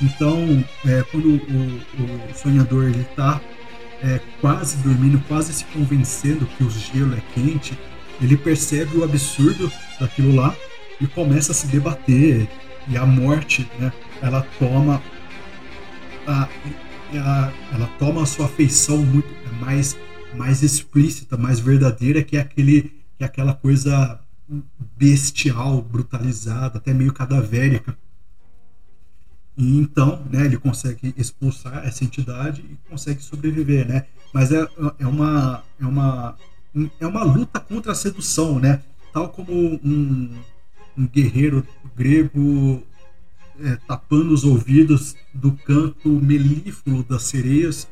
Então, 0.02 0.65
é, 0.88 1.04
quando 1.12 1.36
o, 1.36 2.32
o 2.32 2.34
sonhador 2.34 2.89
está 2.89 3.39
é, 4.02 4.19
quase 4.41 4.78
dormindo, 4.78 5.23
quase 5.28 5.54
se 5.54 5.65
convencendo 5.65 6.47
que 6.58 6.63
o 6.63 6.69
gelo 6.71 7.15
é 7.15 7.21
quente, 7.36 7.78
ele 8.19 8.36
percebe 8.36 8.97
o 8.97 9.04
absurdo 9.04 9.71
daquilo 9.99 10.34
lá 10.34 10.56
e 10.99 11.06
começa 11.06 11.52
a 11.52 11.56
se 11.56 11.67
debater. 11.67 12.47
E 12.88 12.97
a 12.97 13.06
morte, 13.06 13.69
né, 13.78 13.93
ela 14.21 14.41
toma 14.58 15.04
a, 16.25 16.47
a, 17.13 17.52
ela 17.73 17.88
toma 17.99 18.23
a 18.23 18.25
sua 18.25 18.47
feição 18.47 18.97
muito 18.97 19.30
mais 19.60 19.95
mais 20.35 20.63
explícita, 20.63 21.37
mais 21.37 21.59
verdadeira, 21.59 22.23
que 22.23 22.37
é 22.37 22.41
aquele 22.41 22.99
que 23.17 23.23
é 23.23 23.25
aquela 23.25 23.53
coisa 23.53 24.19
bestial, 24.97 25.81
brutalizada, 25.81 26.77
até 26.77 26.93
meio 26.93 27.13
cadavérica. 27.13 27.97
E 29.57 29.77
então, 29.77 30.23
né, 30.31 30.45
ele 30.45 30.57
consegue 30.57 31.13
expulsar 31.17 31.85
essa 31.85 32.03
entidade 32.05 32.61
e 32.61 32.77
consegue 32.89 33.21
sobreviver, 33.21 33.85
né? 33.87 34.05
Mas 34.33 34.51
é, 34.51 34.65
é 34.99 35.05
uma 35.05 35.63
é 35.79 35.85
uma 35.85 36.37
é 36.99 37.07
uma 37.07 37.23
luta 37.23 37.59
contra 37.59 37.91
a 37.91 37.95
sedução, 37.95 38.59
né? 38.59 38.81
Tal 39.11 39.29
como 39.29 39.51
um, 39.83 40.33
um 40.97 41.07
guerreiro 41.07 41.65
grego 41.95 42.81
é, 43.59 43.75
tapando 43.87 44.33
os 44.33 44.43
ouvidos 44.43 45.15
do 45.33 45.51
canto 45.51 46.07
melífluo 46.07 47.03
das 47.03 47.23
sereias, 47.23 47.87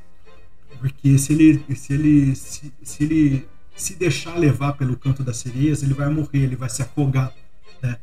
porque 0.80 1.18
se 1.18 1.34
ele 1.34 1.76
se 1.76 1.94
ele 1.94 2.36
se, 2.36 2.74
se 2.84 3.04
ele 3.04 3.48
se 3.76 3.96
deixar 3.96 4.36
levar 4.38 4.74
pelo 4.74 4.98
canto 4.98 5.24
das 5.24 5.38
sereias, 5.38 5.84
ele 5.84 5.94
vai 5.94 6.10
morrer, 6.10 6.40
ele 6.40 6.56
vai 6.56 6.70
se 6.70 6.82
afogar, 6.82 7.34
né? 7.82 7.98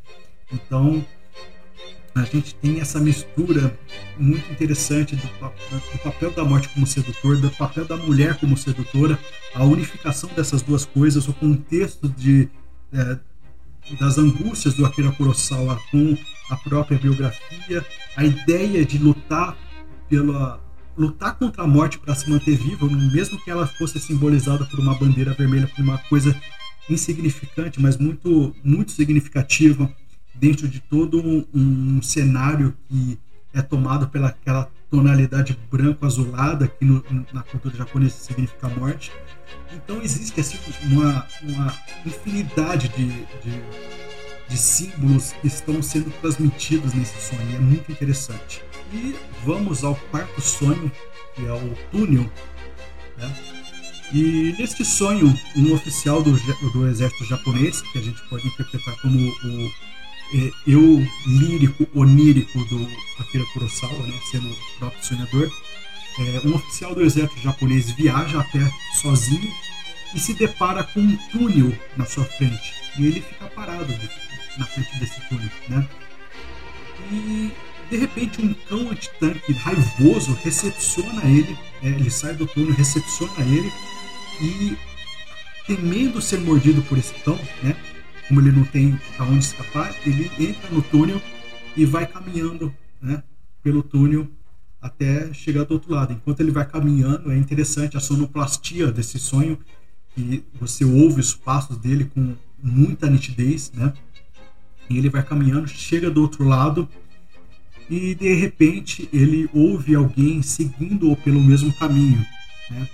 Então 0.51 1.05
a 2.15 2.23
gente 2.23 2.55
tem 2.55 2.79
essa 2.79 2.97
mistura 2.97 3.77
muito 4.17 4.49
interessante 4.49 5.17
do, 5.17 5.27
do, 5.27 5.99
papel 6.01 6.31
da 6.31 6.45
morte 6.45 6.69
como 6.69 6.87
sedutor, 6.87 7.37
do 7.37 7.51
papel 7.51 7.83
da 7.83 7.97
mulher 7.97 8.39
como 8.39 8.55
sedutora, 8.55 9.19
a 9.53 9.65
unificação 9.65 10.29
dessas 10.33 10.61
duas 10.61 10.85
coisas, 10.85 11.27
o 11.27 11.33
contexto 11.33 12.07
de, 12.07 12.47
é, 12.93 13.19
das 13.99 14.17
angústias 14.17 14.75
do 14.75 14.85
Akira 14.85 15.11
Kurosawa 15.11 15.77
com 15.91 16.17
a 16.49 16.55
própria 16.55 16.97
biografia, 16.97 17.85
a 18.15 18.23
ideia 18.23 18.85
de 18.85 18.97
lutar 18.97 19.57
pela 20.07 20.64
lutar 20.97 21.35
contra 21.35 21.63
a 21.63 21.67
morte 21.67 21.99
para 21.99 22.15
se 22.15 22.29
manter 22.29 22.55
viva, 22.55 22.87
mesmo 22.87 23.39
que 23.43 23.51
ela 23.51 23.67
fosse 23.67 23.99
simbolizada 23.99 24.65
por 24.65 24.79
uma 24.79 24.95
bandeira 24.95 25.33
vermelha, 25.33 25.67
por 25.67 25.83
uma 25.83 25.97
coisa 25.97 26.35
insignificante, 26.89 27.81
mas 27.81 27.97
muito 27.97 28.55
muito 28.63 28.91
significativa 28.91 29.91
dentro 30.33 30.67
de 30.67 30.79
todo 30.79 31.19
um, 31.19 31.45
um 31.53 32.01
cenário 32.01 32.75
que 32.87 33.17
é 33.53 33.61
tomado 33.61 34.07
pela 34.09 34.27
aquela 34.27 34.69
tonalidade 34.89 35.57
branco-azulada 35.71 36.67
que 36.67 36.85
no, 36.85 37.03
na 37.33 37.41
cultura 37.41 37.75
japonesa 37.75 38.15
significa 38.17 38.67
morte. 38.69 39.11
Então 39.73 40.01
existe 40.01 40.39
assim, 40.39 40.57
uma, 40.83 41.25
uma 41.41 41.73
infinidade 42.05 42.89
de, 42.89 43.07
de, 43.07 43.61
de 44.49 44.57
símbolos 44.57 45.33
que 45.33 45.47
estão 45.47 45.81
sendo 45.81 46.11
transmitidos 46.21 46.93
nesse 46.93 47.29
sonho. 47.29 47.49
E 47.51 47.55
é 47.55 47.59
muito 47.59 47.91
interessante. 47.91 48.61
E 48.93 49.15
vamos 49.43 49.83
ao 49.83 49.95
quarto 50.11 50.41
sonho, 50.41 50.91
que 51.35 51.45
é 51.45 51.51
o 51.51 51.75
túnel. 51.91 52.29
Né? 53.17 53.35
E 54.13 54.55
neste 54.57 54.85
sonho, 54.85 55.37
um 55.55 55.73
oficial 55.73 56.21
do, 56.21 56.31
do 56.71 56.87
exército 56.87 57.25
japonês, 57.25 57.81
que 57.81 57.97
a 57.97 58.01
gente 58.01 58.21
pode 58.29 58.47
interpretar 58.47 58.95
como 59.01 59.17
o 59.17 59.71
é, 60.33 60.51
eu 60.67 61.05
lírico, 61.25 61.87
onírico 61.93 62.57
do 62.65 62.87
Akira 63.19 63.43
Kurosawa, 63.53 64.07
né, 64.07 64.19
sendo 64.31 64.49
o 64.49 64.57
próprio 64.79 65.05
sonhador, 65.05 65.51
é, 66.19 66.47
um 66.47 66.55
oficial 66.55 66.95
do 66.95 67.01
exército 67.01 67.41
japonês 67.41 67.91
viaja 67.91 68.39
a 68.39 68.43
pé 68.45 68.71
sozinho 69.01 69.51
e 70.13 70.19
se 70.19 70.33
depara 70.33 70.83
com 70.83 71.01
um 71.01 71.17
túnel 71.31 71.77
na 71.97 72.05
sua 72.05 72.23
frente. 72.23 72.73
E 72.97 73.05
ele 73.05 73.21
fica 73.21 73.45
parado 73.47 73.93
na 74.57 74.65
frente 74.65 74.97
desse 74.97 75.19
túnel. 75.27 75.49
Né? 75.69 75.87
E 77.11 77.51
de 77.89 77.97
repente 77.97 78.41
um 78.41 78.53
cão 78.53 78.89
antitanque 78.89 79.53
raivoso 79.53 80.33
recepciona 80.43 81.23
ele, 81.25 81.57
é, 81.81 81.89
ele 81.89 82.09
sai 82.09 82.33
do 82.33 82.47
túnel, 82.47 82.73
recepciona 82.73 83.41
ele 83.41 83.71
e 84.41 84.77
temendo 85.67 86.21
ser 86.21 86.39
mordido 86.39 86.81
por 86.83 86.97
esse 86.97 87.13
cão, 87.15 87.39
né? 87.63 87.75
Como 88.27 88.39
ele 88.39 88.51
não 88.51 88.63
tem 88.65 88.99
aonde 89.19 89.45
escapar, 89.45 89.95
ele 90.05 90.31
entra 90.39 90.69
no 90.71 90.81
túnel 90.81 91.21
e 91.75 91.85
vai 91.85 92.07
caminhando, 92.07 92.73
né? 93.01 93.23
Pelo 93.61 93.83
túnel 93.83 94.27
até 94.81 95.33
chegar 95.33 95.63
do 95.63 95.73
outro 95.73 95.93
lado. 95.93 96.13
Enquanto 96.13 96.39
ele 96.41 96.51
vai 96.51 96.65
caminhando, 96.65 97.31
é 97.31 97.37
interessante 97.37 97.97
a 97.97 97.99
sonoplastia 97.99 98.91
desse 98.91 99.17
sonho 99.17 99.59
e 100.17 100.43
você 100.59 100.85
ouve 100.85 101.19
os 101.19 101.33
passos 101.33 101.77
dele 101.77 102.05
com 102.05 102.35
muita 102.61 103.09
nitidez, 103.09 103.71
né? 103.73 103.93
E 104.89 104.97
ele 104.97 105.09
vai 105.09 105.23
caminhando, 105.23 105.67
chega 105.67 106.11
do 106.11 106.21
outro 106.21 106.47
lado 106.47 106.87
e 107.89 108.15
de 108.15 108.33
repente 108.33 109.07
ele 109.13 109.49
ouve 109.53 109.95
alguém 109.95 110.41
seguindo-o 110.41 111.15
pelo 111.17 111.41
mesmo 111.41 111.73
caminho, 111.73 112.25
né? 112.69 112.87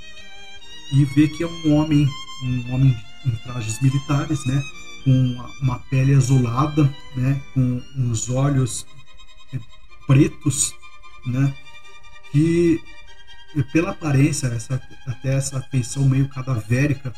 E 0.93 1.05
vê 1.05 1.27
que 1.27 1.43
é 1.43 1.47
um 1.47 1.75
homem, 1.75 2.07
um 2.43 2.73
homem 2.73 2.97
em 3.25 3.31
trajes 3.43 3.81
militares, 3.81 4.45
né? 4.45 4.61
Com 5.03 5.45
uma 5.61 5.79
pele 5.89 6.13
azulada, 6.13 6.83
né? 7.15 7.41
Com 7.53 7.81
uns 7.95 8.29
olhos 8.29 8.85
é, 9.53 9.59
pretos, 10.05 10.73
né? 11.25 11.53
Que 12.31 12.79
pela 13.71 13.91
aparência, 13.91 14.47
essa, 14.47 14.81
até 15.07 15.35
essa 15.35 15.61
feição 15.61 16.07
meio 16.07 16.27
cadavérica, 16.29 17.13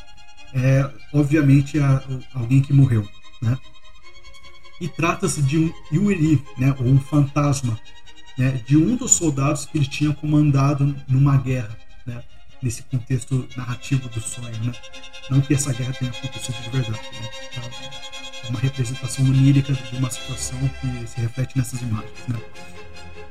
é 0.52 0.88
obviamente 1.12 1.78
a, 1.80 2.02
alguém 2.34 2.62
que 2.62 2.72
morreu, 2.72 3.08
né? 3.42 3.58
E 4.84 4.88
trata-se 4.88 5.40
de 5.40 5.56
um 5.56 5.72
Yuri, 5.90 6.44
né, 6.58 6.76
ou 6.78 6.84
um 6.84 7.00
fantasma, 7.00 7.80
né, 8.36 8.60
de 8.66 8.76
um 8.76 8.96
dos 8.96 9.12
soldados 9.12 9.64
que 9.64 9.78
ele 9.78 9.86
tinha 9.86 10.12
comandado 10.12 10.94
numa 11.08 11.38
guerra, 11.38 11.74
né, 12.04 12.22
nesse 12.62 12.82
contexto 12.82 13.48
narrativo 13.56 14.10
do 14.10 14.20
sonho, 14.20 14.62
né? 14.62 14.72
Não 15.30 15.40
que 15.40 15.54
essa 15.54 15.72
guerra 15.72 15.94
tenha 15.94 16.10
acontecido 16.10 16.62
de 16.62 16.68
verdade, 16.68 17.00
né? 17.18 17.30
É 18.44 18.48
uma 18.50 18.60
representação 18.60 19.24
onírica 19.24 19.72
de 19.72 19.96
uma 19.96 20.10
situação 20.10 20.58
que 20.58 21.08
se 21.08 21.18
reflete 21.18 21.56
nessas 21.56 21.80
imagens, 21.80 22.12
né? 22.28 22.38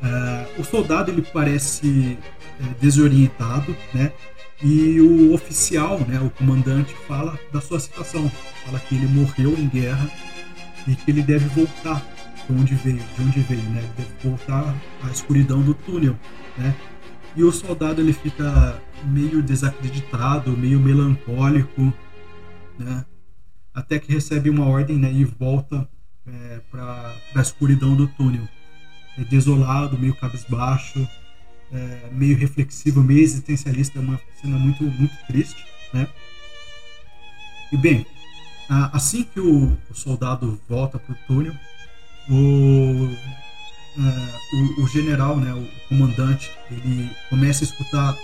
Uh, 0.02 0.62
o 0.62 0.64
soldado 0.64 1.12
ele 1.12 1.22
parece 1.22 2.18
é, 2.60 2.64
desorientado, 2.82 3.78
né? 3.94 4.12
E 4.60 5.00
o 5.00 5.36
oficial, 5.36 6.00
né, 6.00 6.20
o 6.20 6.32
comandante, 6.32 6.96
fala 7.08 7.40
da 7.52 7.62
sua 7.62 7.80
situação, 7.80 8.32
fala 8.66 8.80
que 8.80 8.96
ele 8.96 9.06
morreu 9.06 9.56
em 9.56 9.68
guerra 9.68 10.10
e 10.88 10.96
que 10.96 11.12
ele 11.12 11.22
deve 11.22 11.46
voltar 11.50 12.04
de 12.48 12.54
onde 12.54 12.76
veio, 12.76 12.98
de 12.98 13.22
onde 13.22 13.40
veio, 13.42 13.64
né? 13.70 13.80
Ele 13.80 13.94
deve 13.98 14.30
voltar 14.30 14.76
à 15.04 15.10
escuridão 15.10 15.62
do 15.62 15.74
túnel, 15.74 16.18
né? 16.58 16.76
E 17.36 17.44
o 17.44 17.52
soldado 17.52 18.02
ele 18.02 18.14
fica 18.14 18.80
meio 19.06 19.42
desacreditado, 19.42 20.56
meio 20.56 20.80
melancólico, 20.80 21.94
né? 22.78 23.06
Até 23.74 23.98
que 23.98 24.14
recebe 24.14 24.50
uma 24.50 24.66
ordem, 24.66 24.98
né? 24.98 25.12
E 25.12 25.24
volta 25.26 25.88
é, 26.28 26.62
para 26.70 27.16
a 27.36 27.42
escuridão 27.42 27.96
do 27.96 28.08
túnel, 28.08 28.48
é 29.18 29.24
desolado, 29.24 29.98
meio 29.98 30.16
cabisbaixo, 30.16 31.08
é, 31.72 32.10
meio 32.12 32.38
reflexivo, 32.38 33.02
meio 33.02 33.22
existencialista, 33.22 34.00
é 34.00 34.02
uma 34.02 34.20
cena 34.42 34.58
muito, 34.58 34.84
muito 34.84 35.16
triste, 35.28 35.66
né? 35.94 36.08
E 37.72 37.78
bem, 37.78 38.06
assim 38.70 39.24
que 39.24 39.40
o, 39.40 39.78
soldado 39.94 40.60
volta 40.68 40.98
para 40.98 41.14
o 41.14 41.18
túnel, 41.28 41.54
o, 42.30 43.10
é, 43.98 44.56
o, 44.56 44.84
o, 44.84 44.88
general, 44.88 45.38
né, 45.38 45.54
o 45.54 45.88
comandante, 45.90 46.52
ele 46.72 47.10
começa 47.30 47.64
a 47.64 47.68
escutar 47.68 48.18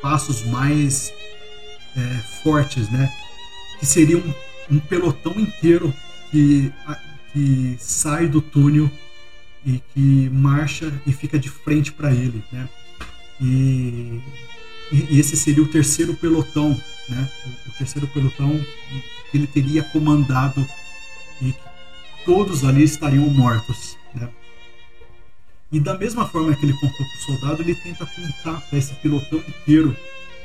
passos 0.00 0.44
mais 0.44 1.12
é, 1.96 2.18
fortes, 2.42 2.88
né? 2.90 3.12
Que 3.78 3.86
seria 3.86 4.16
um, 4.16 4.34
um 4.70 4.78
pelotão 4.78 5.38
inteiro 5.38 5.92
que, 6.30 6.72
que 7.32 7.76
sai 7.78 8.26
do 8.26 8.40
túnel 8.40 8.90
e 9.64 9.82
que 9.92 10.30
marcha 10.30 10.92
e 11.06 11.12
fica 11.12 11.38
de 11.38 11.48
frente 11.48 11.92
para 11.92 12.12
ele, 12.12 12.42
né? 12.52 12.68
E, 13.40 14.20
e, 14.92 15.18
esse 15.18 15.36
seria 15.36 15.62
o 15.62 15.68
terceiro 15.68 16.14
pelotão, 16.14 16.70
né? 17.08 17.30
O, 17.46 17.70
o 17.70 17.72
terceiro 17.78 18.06
pelotão 18.08 18.58
que 19.30 19.36
ele 19.36 19.46
teria 19.46 19.82
comandado 19.82 20.66
e 21.40 21.52
que 21.52 22.24
todos 22.24 22.64
ali 22.64 22.82
estariam 22.82 23.28
mortos, 23.28 23.96
né? 24.14 24.28
E 25.70 25.78
da 25.78 25.96
mesma 25.98 26.26
forma 26.26 26.54
que 26.56 26.64
ele 26.64 26.72
contou 26.72 26.90
para 26.90 27.04
o 27.04 27.20
soldado, 27.26 27.62
ele 27.62 27.74
tenta 27.74 28.06
contar 28.06 28.60
para 28.62 28.78
esse 28.78 28.94
pelotão 28.94 29.38
inteiro 29.38 29.94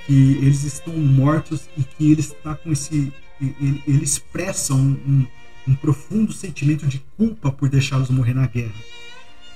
que 0.06 0.38
eles 0.42 0.64
estão 0.64 0.94
mortos 0.94 1.70
e 1.78 1.84
que 1.84 2.12
ele 2.12 2.20
está 2.20 2.56
com 2.56 2.72
esse 2.72 3.12
ele, 3.42 3.84
ele 3.88 4.04
expressa 4.04 4.74
um, 4.74 4.92
um, 5.08 5.28
um 5.68 5.76
profundo 5.76 6.32
sentimento 6.34 6.86
de 6.88 7.00
culpa 7.18 7.52
por 7.52 7.70
deixá-los 7.70 8.10
morrer 8.10 8.34
na 8.34 8.48
guerra 8.48 8.74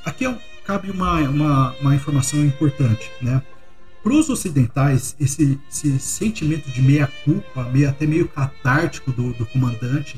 Aqui 0.07 0.25
é, 0.25 0.37
cabe 0.63 0.89
uma, 0.89 1.19
uma, 1.23 1.75
uma 1.81 1.93
informação 1.93 2.39
importante, 2.39 3.11
né? 3.21 3.43
Para 4.07 4.15
os 4.15 4.29
ocidentais, 4.29 5.17
esse, 5.19 5.59
esse, 5.69 5.99
sentimento 5.99 6.71
de 6.71 6.81
meia-culpa, 6.81 7.65
meio, 7.65 7.89
até 7.89 8.05
meio 8.05 8.25
catártico 8.25 9.11
do, 9.11 9.33
do 9.33 9.45
comandante, 9.47 10.17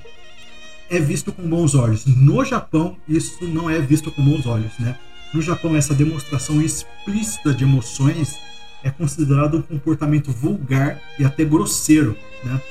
é 0.91 0.99
visto 0.99 1.31
com 1.31 1.41
bons 1.49 1.73
olhos. 1.73 2.05
No 2.05 2.45
Japão, 2.45 2.95
isso 3.07 3.43
não 3.47 3.67
é 3.67 3.79
visto 3.79 4.11
com 4.11 4.23
bons 4.23 4.45
olhos, 4.45 4.77
né? 4.77 4.95
No 5.33 5.41
Japão, 5.41 5.75
essa 5.75 5.95
demonstração 5.95 6.61
explícita 6.61 7.51
de 7.51 7.63
emoções 7.63 8.37
é 8.83 8.91
considerado 8.91 9.57
um 9.57 9.61
comportamento 9.63 10.31
vulgar 10.31 11.01
e 11.17 11.25
até 11.25 11.43
grosseiro, 11.43 12.15
né? 12.43 12.61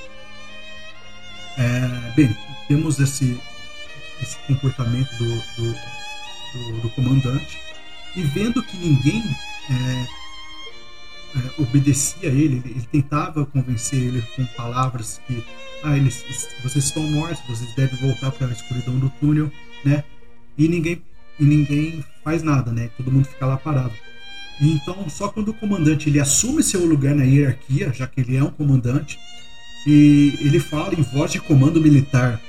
É, 1.59 2.13
bem, 2.15 2.37
temos 2.69 3.01
esse, 3.01 3.41
esse 4.23 4.37
comportamento 4.47 5.11
do, 5.19 5.35
do 5.57 5.75
do, 6.53 6.81
do 6.83 6.91
comandante, 6.91 7.59
e 8.15 8.23
vendo 8.23 8.63
que 8.63 8.77
ninguém 8.77 9.23
é, 9.69 10.18
é, 11.37 11.63
obedecia 11.63 12.31
a 12.31 12.33
ele, 12.33 12.63
ele, 12.65 12.89
tentava 12.91 13.45
convencer 13.47 13.99
ele 13.99 14.23
com 14.35 14.45
palavras 14.47 15.21
que 15.27 15.45
ah, 15.83 15.97
eles, 15.97 16.25
vocês 16.63 16.87
estão 16.87 17.03
mortos, 17.05 17.41
vocês 17.49 17.75
devem 17.75 17.99
voltar 18.01 18.33
para 18.33 18.49
a 18.49 18.53
escuridão 18.53 18.99
do 18.99 19.11
túnel, 19.21 19.51
né? 19.85 20.05
E 20.57 20.67
ninguém 20.69 21.03
e 21.39 21.45
ninguém 21.45 22.05
faz 22.25 22.43
nada, 22.43 22.73
né? 22.73 22.91
Todo 22.97 23.13
mundo 23.13 23.27
fica 23.27 23.47
lá 23.47 23.57
parado. 23.57 23.93
E 24.61 24.73
então, 24.73 25.09
só 25.09 25.29
quando 25.29 25.51
o 25.51 25.55
comandante 25.55 26.09
ele 26.09 26.19
assume 26.19 26.63
seu 26.63 26.85
lugar 26.85 27.15
na 27.15 27.23
hierarquia, 27.23 27.93
já 27.93 28.07
que 28.07 28.21
ele 28.21 28.37
é 28.37 28.43
um 28.43 28.51
comandante, 28.51 29.21
e 29.87 30.37
ele 30.41 30.59
fala 30.59 30.95
em 30.95 31.03
voz 31.03 31.31
de 31.31 31.41
comando 31.41 31.81
militar 31.81 32.41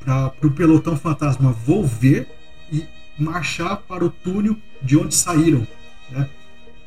para 0.00 0.32
o 0.42 0.50
pelotão 0.50 0.96
fantasma 0.96 1.52
volver 1.52 2.26
e 2.72 2.84
marchar 3.18 3.76
para 3.76 4.04
o 4.04 4.10
túnel 4.10 4.56
de 4.82 4.96
onde 4.96 5.14
saíram. 5.14 5.66
Né? 6.10 6.28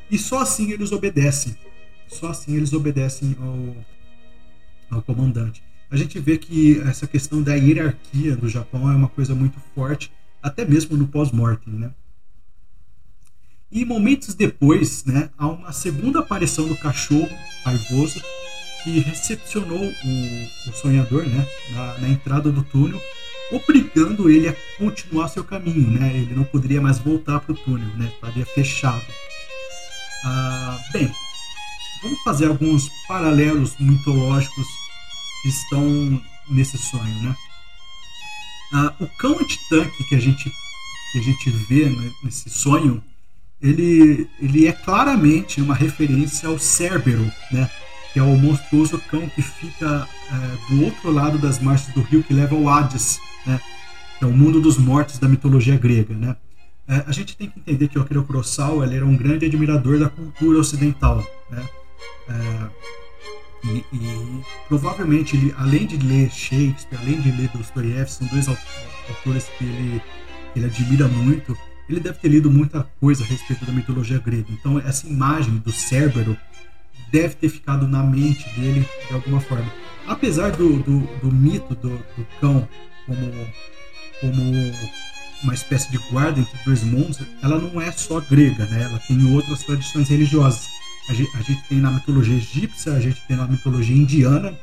E 0.10 0.18
só 0.18 0.40
assim 0.40 0.72
eles 0.72 0.92
obedecem. 0.92 1.56
Só 2.08 2.30
assim 2.30 2.56
eles 2.56 2.74
obedecem 2.74 3.36
ao, 3.40 4.98
ao 4.98 5.02
comandante. 5.02 5.64
A 5.90 5.98
gente 5.98 6.20
vê 6.20 6.38
que 6.38 6.80
essa 6.82 7.08
questão 7.08 7.42
da 7.42 7.56
hierarquia 7.56 8.36
do 8.36 8.50
Japão 8.50 8.92
é 8.92 8.96
uma 8.96 9.08
coisa 9.08 9.34
muito 9.36 9.60
forte, 9.74 10.12
até 10.42 10.66
mesmo 10.66 10.98
no 10.98 11.08
pós-mortem. 11.08 11.74
Né? 11.74 11.92
E 13.72 13.86
momentos 13.86 14.34
depois, 14.34 15.06
né, 15.06 15.30
há 15.38 15.48
uma 15.48 15.72
segunda 15.72 16.20
aparição 16.20 16.68
do 16.68 16.78
cachorro 16.78 17.30
raivoso 17.64 18.22
que 18.84 19.00
recepcionou 19.00 19.84
o, 19.84 20.70
o 20.70 20.74
sonhador 20.74 21.26
né, 21.26 21.48
na, 21.72 21.98
na 22.00 22.10
entrada 22.10 22.52
do 22.52 22.64
túnel 22.64 23.02
obrigando 23.52 24.30
ele 24.30 24.48
a 24.48 24.56
continuar 24.78 25.28
seu 25.28 25.44
caminho, 25.44 25.92
né? 25.92 26.12
Ele 26.16 26.34
não 26.34 26.44
poderia 26.44 26.82
mais 26.82 26.98
voltar 26.98 27.40
para 27.40 27.54
o 27.54 27.56
túnel, 27.56 27.88
né? 27.96 28.12
Estaria 28.14 28.46
fechado. 28.46 29.06
Ah, 30.26 30.80
bem, 30.92 31.12
vamos 32.02 32.20
fazer 32.24 32.48
alguns 32.48 32.90
paralelos 33.08 33.78
mitológicos 33.80 34.66
que 35.44 35.50
estão 35.50 36.22
nesse 36.50 36.78
sonho, 36.78 37.22
né? 37.22 37.36
Ah, 38.74 38.94
o 39.00 39.08
cão 39.08 39.38
antitanque 39.40 40.04
que 40.10 40.16
a 40.16 40.20
gente 40.20 40.52
que 41.12 41.20
a 41.20 41.22
gente 41.22 41.50
vê 41.50 41.90
né, 41.90 42.12
nesse 42.24 42.50
sonho, 42.50 43.02
ele, 43.62 44.30
ele 44.42 44.68
é 44.68 44.74
claramente 44.74 45.62
uma 45.62 45.74
referência 45.74 46.50
ao 46.50 46.60
Cérbero, 46.60 47.32
né? 47.50 47.70
que 48.12 48.20
é 48.20 48.24
o 48.24 48.36
monstruoso 48.38 48.98
cão 49.10 49.30
que 49.30 49.42
fica 49.42 50.08
é, 50.30 50.74
do 50.74 50.84
outro 50.84 51.12
lado 51.12 51.38
das 51.38 51.60
margens 51.60 51.94
do 51.94 52.02
rio 52.02 52.22
que 52.22 52.34
leva 52.34 52.54
ao 52.54 52.68
Hades, 52.68 53.18
né? 53.46 53.62
que 54.20 54.26
é 54.26 54.28
o 54.28 54.32
mundo 54.32 54.60
dos 54.60 54.78
mortos 54.78 55.18
da 55.18 55.30
mitologia 55.30 55.78
grega. 55.78 56.14
Né? 56.14 56.36
É, 56.88 57.04
a 57.08 57.12
gente 57.12 57.36
tem 57.36 57.50
que 57.50 57.60
entender 57.60 57.88
que 57.88 57.98
o 57.98 58.02
Akira 58.02 58.22
Kurosawa 58.22 58.86
ele 58.86 58.96
era 58.96 59.06
um 59.06 59.18
grande 59.18 59.46
admirador 59.46 60.00
da 60.00 60.10
cultura 60.10 60.60
ocidental. 60.60 61.26
Né? 61.50 61.70
É, 62.30 62.70
e, 63.66 63.84
e, 63.92 64.42
provavelmente, 64.68 65.36
ele, 65.36 65.54
além 65.58 65.88
de 65.88 65.98
ler 65.98 66.30
Shakespeare, 66.30 67.00
além 67.00 67.20
de 67.22 67.32
ler 67.32 67.50
Dostoiévski, 67.50 68.24
são 68.24 68.28
dois 68.28 68.48
autores 68.48 69.50
que 69.58 69.64
ele, 69.64 70.02
ele 70.56 70.66
admira 70.66 71.08
muito, 71.08 71.58
ele 71.90 72.00
deve 72.00 72.20
ter 72.20 72.28
lido 72.28 72.52
muita 72.52 72.84
coisa 73.00 73.24
a 73.24 73.28
respeito 73.28 73.66
da 73.66 73.72
mitologia 73.72 74.20
grega. 74.20 74.48
Então, 74.50 74.80
essa 74.80 75.08
imagem 75.08 75.58
do 75.58 75.72
Cérbero 75.72 76.38
deve 77.12 77.36
ter 77.36 77.50
ficado 77.50 77.88
na 77.88 78.04
mente 78.04 78.48
dele 78.52 78.88
de 79.08 79.14
alguma 79.14 79.40
forma. 79.40 79.72
Apesar 80.08 80.52
do, 80.52 80.78
do, 80.84 81.00
do 81.20 81.32
mito 81.32 81.74
do, 81.76 81.90
do, 81.90 82.28
cão 82.40 82.68
como, 83.08 83.32
como 84.22 84.74
uma 85.44 85.54
espécie 85.54 85.92
de 85.92 85.98
guarda 86.10 86.40
entre 86.40 86.58
dois 86.66 86.84
mundos, 86.84 87.20
ela 87.42 87.60
não 87.60 87.82
é 87.82 87.92
só 87.92 88.20
grega, 88.20 88.66
né? 88.66 88.84
ela 88.84 89.00
tem 89.00 89.34
outras 89.34 89.64
tradições 89.64 90.10
religiosas. 90.10 90.68
A 91.10 91.14
gente, 91.14 91.38
a 91.38 91.42
gente 91.42 91.64
tem 91.68 91.80
na 91.80 91.92
mitologia 91.92 92.36
egípcia, 92.36 92.94
a 92.94 93.00
gente 93.00 93.22
tem 93.28 93.38
na 93.38 93.48
mitologia 93.48 93.96
indiana. 93.96 94.58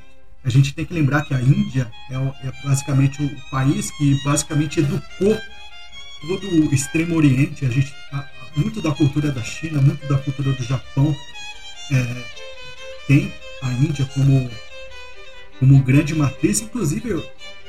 A 0.44 0.50
gente 0.50 0.74
tem 0.74 0.84
que 0.84 0.92
lembrar 0.92 1.22
que 1.22 1.32
a 1.34 1.40
Índia 1.40 1.90
é, 2.10 2.14
é 2.14 2.52
basicamente 2.64 3.22
o 3.22 3.50
país 3.50 3.90
que 3.92 4.18
basicamente 4.24 4.80
educou 4.80 5.38
todo 6.20 6.46
o 6.48 6.74
Extremo 6.74 7.16
Oriente. 7.16 7.64
A 7.64 7.70
gente 7.70 7.94
a, 8.12 8.28
muito 8.56 8.82
da 8.82 8.90
cultura 8.90 9.30
da 9.30 9.42
China, 9.42 9.80
muito 9.80 10.04
da 10.08 10.18
cultura 10.18 10.52
do 10.52 10.62
Japão 10.64 11.16
é, 11.92 12.24
tem 13.06 13.32
a 13.62 13.70
Índia 13.72 14.04
como 14.06 14.50
como 15.60 15.78
grande 15.80 16.12
matriz. 16.12 16.60
Inclusive 16.60 17.22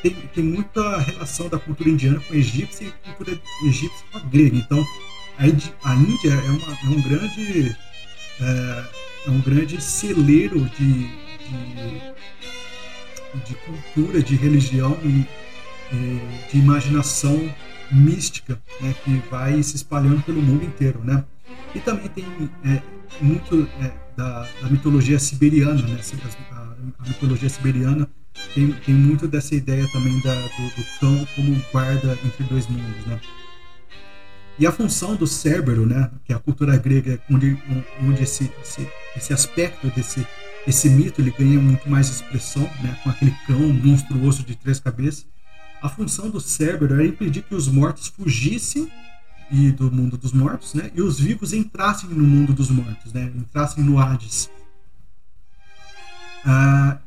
tem, 0.03 0.11
tem 0.11 0.43
muita 0.43 0.99
relação 0.99 1.47
da 1.47 1.57
cultura 1.57 1.89
indiana 1.89 2.19
com 2.19 2.33
a 2.33 2.37
egípcia 2.37 2.85
e 2.85 2.91
cultura 3.09 3.39
egípcia 3.65 4.05
com 4.11 4.17
a 4.17 4.21
grega. 4.21 4.57
Então 4.57 4.85
a, 5.39 5.43
a 5.89 5.95
Índia 5.95 6.33
é, 6.33 6.49
uma, 6.49 6.77
é 6.83 6.87
um 6.89 7.01
grande 7.01 7.75
é, 8.41 8.85
é 9.25 9.29
um 9.29 9.39
grande 9.39 9.81
celeiro 9.81 10.59
de, 10.77 11.07
de, 11.07 12.01
de, 13.45 13.55
cultura, 13.65 14.21
de 14.21 14.35
religião 14.35 14.97
e, 15.03 15.25
de 16.51 16.57
imaginação 16.57 17.49
mística 17.91 18.59
né, 18.81 18.93
que 19.03 19.21
vai 19.29 19.61
se 19.61 19.75
espalhando 19.75 20.23
pelo 20.23 20.41
mundo 20.41 20.65
inteiro, 20.65 20.99
né? 21.03 21.23
E 21.75 21.79
também 21.79 22.07
tem 22.07 22.25
é, 22.65 22.81
muito 23.21 23.69
é, 23.79 23.91
da, 24.17 24.47
da, 24.61 24.69
mitologia 24.69 25.19
siberiana, 25.19 25.81
né? 25.83 25.99
A, 26.51 26.73
a, 26.99 27.07
mitologia 27.07 27.49
siberiana 27.49 28.09
tem, 28.53 28.71
tem 28.71 28.95
muito 28.95 29.27
dessa 29.27 29.55
ideia 29.55 29.87
também 29.91 30.19
da, 30.21 30.33
do, 30.33 30.75
do, 30.75 30.99
cão 30.99 31.27
como 31.35 31.61
guarda 31.71 32.17
entre 32.25 32.43
dois 32.43 32.67
mundos, 32.67 33.05
né? 33.05 33.19
E 34.59 34.67
a 34.67 34.71
função 34.71 35.15
do 35.15 35.25
Cérbero, 35.25 35.85
né, 35.85 36.11
que 36.23 36.31
é 36.31 36.35
a 36.35 36.39
cultura 36.39 36.77
grega, 36.77 37.19
onde, 37.29 37.57
onde 38.01 38.21
esse, 38.21 38.51
esse, 38.61 38.87
esse 39.15 39.33
aspecto 39.33 39.87
desse 39.87 40.25
esse 40.65 40.89
mito 40.89 41.21
ele 41.21 41.31
ganha 41.31 41.59
muito 41.59 41.89
mais 41.89 42.09
expressão, 42.09 42.63
né, 42.81 42.97
com 43.03 43.09
aquele 43.09 43.35
cão 43.45 43.59
monstruoso 43.59 44.43
de 44.43 44.55
três 44.55 44.79
cabeças. 44.79 45.25
A 45.81 45.89
função 45.89 46.29
do 46.29 46.39
Cérbero 46.39 46.93
era 46.93 47.05
impedir 47.05 47.43
que 47.43 47.53
os 47.53 47.67
mortos 47.67 48.07
fugissem 48.07 48.89
e 49.51 49.71
do 49.71 49.91
mundo 49.91 50.17
dos 50.17 50.31
mortos, 50.31 50.73
né, 50.73 50.89
e 50.95 51.01
os 51.01 51.19
vivos 51.19 51.51
entrassem 51.51 52.09
no 52.09 52.23
mundo 52.23 52.53
dos 52.53 52.69
mortos, 52.69 53.11
né, 53.11 53.31
entrassem 53.35 53.83
no 53.83 53.99
Hades. 53.99 54.49
Ah, 56.45 56.97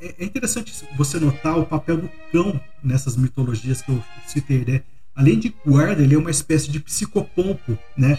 é, 0.00 0.14
é 0.18 0.24
interessante 0.24 0.72
você 0.96 1.18
notar 1.18 1.58
o 1.58 1.66
papel 1.66 1.96
do 1.98 2.10
cão 2.32 2.60
nessas 2.82 3.16
mitologias 3.16 3.82
que 3.82 3.90
eu 3.90 4.02
citei, 4.26 4.64
né? 4.64 4.82
além 5.16 5.38
de 5.38 5.54
guarda, 5.64 6.02
ele 6.02 6.14
é 6.14 6.18
uma 6.18 6.30
espécie 6.30 6.70
de 6.70 6.78
psicopompo, 6.78 7.76
né? 7.96 8.18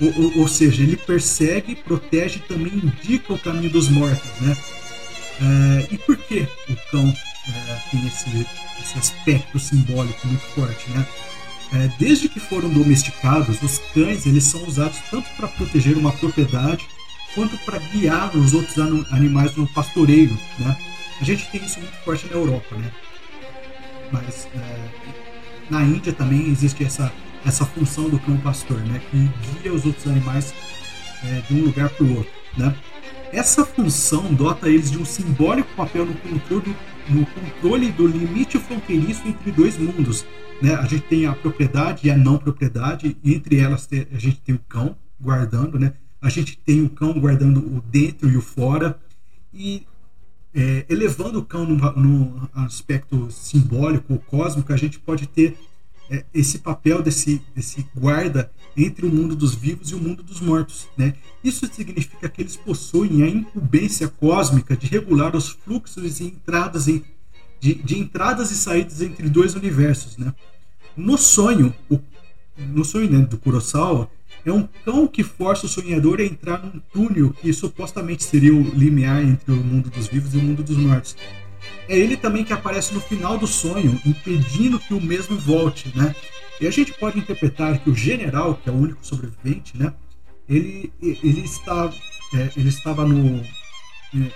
Ou, 0.00 0.24
ou, 0.24 0.38
ou, 0.40 0.48
seja, 0.48 0.82
ele 0.82 0.96
persegue, 0.96 1.76
protege 1.76 2.38
e 2.38 2.48
também 2.48 2.74
indica 2.74 3.32
o 3.32 3.38
caminho 3.38 3.70
dos 3.70 3.88
mortos, 3.88 4.30
né? 4.40 4.56
É, 5.40 5.94
e 5.94 5.98
por 5.98 6.16
que 6.16 6.46
o 6.68 6.76
cão 6.90 7.08
é, 7.48 7.90
tem 7.90 8.06
esse, 8.06 8.46
esse 8.82 8.98
aspecto 8.98 9.58
simbólico 9.60 10.26
muito 10.26 10.42
forte, 10.54 10.90
né? 10.90 11.06
É, 11.74 11.90
desde 11.98 12.28
que 12.28 12.40
foram 12.40 12.68
domesticados, 12.68 13.62
os 13.62 13.78
cães 13.94 14.26
eles 14.26 14.44
são 14.44 14.66
usados 14.66 14.98
tanto 15.10 15.28
para 15.36 15.48
proteger 15.48 15.96
uma 15.96 16.12
propriedade 16.12 16.86
quanto 17.34 17.56
para 17.58 17.78
guiar 17.78 18.36
os 18.36 18.54
outros 18.54 18.78
animais 19.10 19.54
no 19.56 19.66
pastoreio, 19.68 20.36
né? 20.58 20.76
A 21.20 21.24
gente 21.24 21.48
tem 21.50 21.64
isso 21.64 21.78
muito 21.78 21.94
forte 22.04 22.26
na 22.26 22.32
Europa, 22.32 22.76
né? 22.76 22.90
Mas 24.10 24.48
é, 24.54 24.88
na 25.70 25.82
Índia 25.82 26.12
também 26.12 26.50
existe 26.50 26.84
essa, 26.84 27.12
essa 27.46 27.64
função 27.64 28.08
do 28.08 28.18
cão 28.18 28.36
pastor, 28.38 28.78
né, 28.78 29.00
que 29.10 29.30
guia 29.60 29.72
os 29.72 29.86
outros 29.86 30.06
animais 30.06 30.54
é, 31.24 31.40
de 31.40 31.54
um 31.54 31.64
lugar 31.64 31.88
para 31.90 32.04
o 32.04 32.16
outro. 32.16 32.32
Né? 32.56 32.74
Essa 33.32 33.64
função 33.64 34.34
dota 34.34 34.68
eles 34.68 34.90
de 34.90 34.98
um 34.98 35.04
simbólico 35.04 35.68
papel 35.74 36.04
no 36.04 36.14
controle, 36.14 36.76
no 37.08 37.24
controle 37.24 37.90
do 37.90 38.06
limite 38.06 38.58
fronteiriço 38.58 39.26
entre 39.26 39.50
dois 39.50 39.78
mundos. 39.78 40.26
Né? 40.60 40.74
A 40.74 40.84
gente 40.84 41.04
tem 41.04 41.26
a 41.26 41.32
propriedade 41.32 42.06
e 42.06 42.10
a 42.10 42.16
não 42.16 42.36
propriedade, 42.36 43.16
entre 43.24 43.58
elas 43.58 43.88
a 44.12 44.18
gente 44.18 44.40
tem 44.40 44.54
o 44.54 44.60
cão 44.68 44.96
guardando, 45.18 45.78
né? 45.78 45.94
A 46.22 46.28
gente 46.28 46.56
tem 46.56 46.82
o 46.82 46.88
cão 46.88 47.12
guardando 47.18 47.58
o 47.58 47.82
dentro 47.82 48.30
e 48.30 48.36
o 48.36 48.40
fora, 48.40 48.98
e 49.52 49.84
é, 50.54 50.86
elevando 50.88 51.40
o 51.40 51.44
cão 51.44 51.66
no, 51.66 52.48
aspecto 52.54 53.28
simbólico, 53.30 54.18
cósmico, 54.26 54.72
a 54.72 54.76
gente 54.76 55.00
pode 55.00 55.26
ter 55.26 55.58
é, 56.08 56.24
esse 56.32 56.58
papel 56.58 57.02
desse, 57.02 57.42
desse 57.54 57.86
guarda 57.94 58.52
entre 58.76 59.04
o 59.04 59.10
mundo 59.10 59.34
dos 59.34 59.54
vivos 59.54 59.90
e 59.90 59.94
o 59.94 59.98
mundo 59.98 60.22
dos 60.22 60.40
mortos. 60.40 60.88
Né? 60.96 61.14
Isso 61.42 61.66
significa 61.72 62.28
que 62.28 62.40
eles 62.40 62.56
possuem 62.56 63.22
a 63.22 63.28
incumbência 63.28 64.08
cósmica 64.08 64.76
de 64.76 64.86
regular 64.86 65.34
os 65.34 65.48
fluxos 65.48 66.20
e 66.20 66.24
entradas 66.24 66.86
em, 66.86 67.04
de, 67.60 67.74
de 67.74 67.98
entradas 67.98 68.50
e 68.50 68.56
saídas 68.56 69.02
entre 69.02 69.28
dois 69.28 69.54
universos. 69.54 70.16
Né? 70.16 70.32
No 70.96 71.18
sonho, 71.18 71.74
o, 71.90 71.98
no 72.56 72.84
sonho 72.84 73.10
né, 73.10 73.18
do 73.24 73.38
Kurosawa, 73.38 74.08
é 74.44 74.52
um 74.52 74.68
cão 74.84 75.06
que 75.06 75.22
força 75.22 75.66
o 75.66 75.68
sonhador 75.68 76.20
a 76.20 76.24
entrar 76.24 76.62
num 76.64 76.80
túnel 76.92 77.32
que 77.32 77.52
supostamente 77.52 78.24
seria 78.24 78.54
o 78.54 78.62
limiar 78.74 79.22
entre 79.22 79.52
o 79.52 79.56
mundo 79.56 79.88
dos 79.88 80.08
vivos 80.08 80.34
e 80.34 80.38
o 80.38 80.42
mundo 80.42 80.62
dos 80.62 80.76
mortos. 80.76 81.16
É 81.88 81.96
ele 81.96 82.16
também 82.16 82.44
que 82.44 82.52
aparece 82.52 82.92
no 82.94 83.00
final 83.00 83.38
do 83.38 83.46
sonho, 83.46 84.00
impedindo 84.04 84.78
que 84.78 84.94
o 84.94 85.00
mesmo 85.00 85.36
volte, 85.38 85.92
né? 85.96 86.14
E 86.60 86.66
a 86.66 86.70
gente 86.70 86.92
pode 86.94 87.18
interpretar 87.18 87.78
que 87.78 87.90
o 87.90 87.94
general, 87.94 88.54
que 88.54 88.68
é 88.68 88.72
o 88.72 88.76
único 88.76 89.04
sobrevivente, 89.04 89.76
né? 89.76 89.92
Ele, 90.48 90.92
ele, 91.00 91.40
está, 91.40 91.92
é, 92.34 92.50
ele 92.56 92.68
estava 92.68 93.06
no, 93.06 93.38
é, 93.38 94.30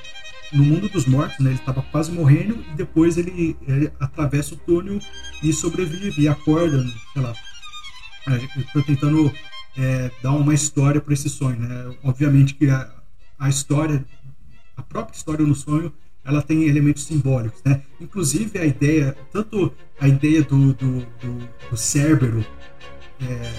no 0.52 0.64
mundo 0.64 0.88
dos 0.88 1.06
mortos, 1.06 1.38
né? 1.40 1.50
Ele 1.50 1.58
estava 1.58 1.82
quase 1.82 2.12
morrendo 2.12 2.64
e 2.72 2.76
depois 2.76 3.16
ele, 3.16 3.56
ele 3.66 3.92
atravessa 3.98 4.54
o 4.54 4.58
túnel 4.58 5.00
e 5.42 5.52
sobrevive 5.52 6.22
e 6.22 6.28
acorda, 6.28 6.84
sei 7.12 7.22
lá. 7.22 7.34
Estou 8.56 8.82
tentando 8.82 9.32
é, 9.78 10.10
dar 10.22 10.32
uma 10.32 10.54
história 10.54 11.00
para 11.00 11.14
esse 11.14 11.28
sonho. 11.28 11.58
Né? 11.58 11.94
Obviamente 12.02 12.54
que 12.54 12.68
a, 12.68 12.90
a 13.38 13.48
história, 13.48 14.04
a 14.76 14.82
própria 14.82 15.16
história 15.16 15.44
no 15.44 15.54
sonho, 15.54 15.92
ela 16.24 16.42
tem 16.42 16.64
elementos 16.64 17.04
simbólicos, 17.04 17.60
né? 17.64 17.82
Inclusive 18.00 18.58
a 18.58 18.64
ideia, 18.64 19.16
tanto 19.32 19.72
a 20.00 20.08
ideia 20.08 20.42
do, 20.42 20.74
do, 20.74 20.98
do, 21.20 21.48
do 21.70 22.46
é, 23.20 23.52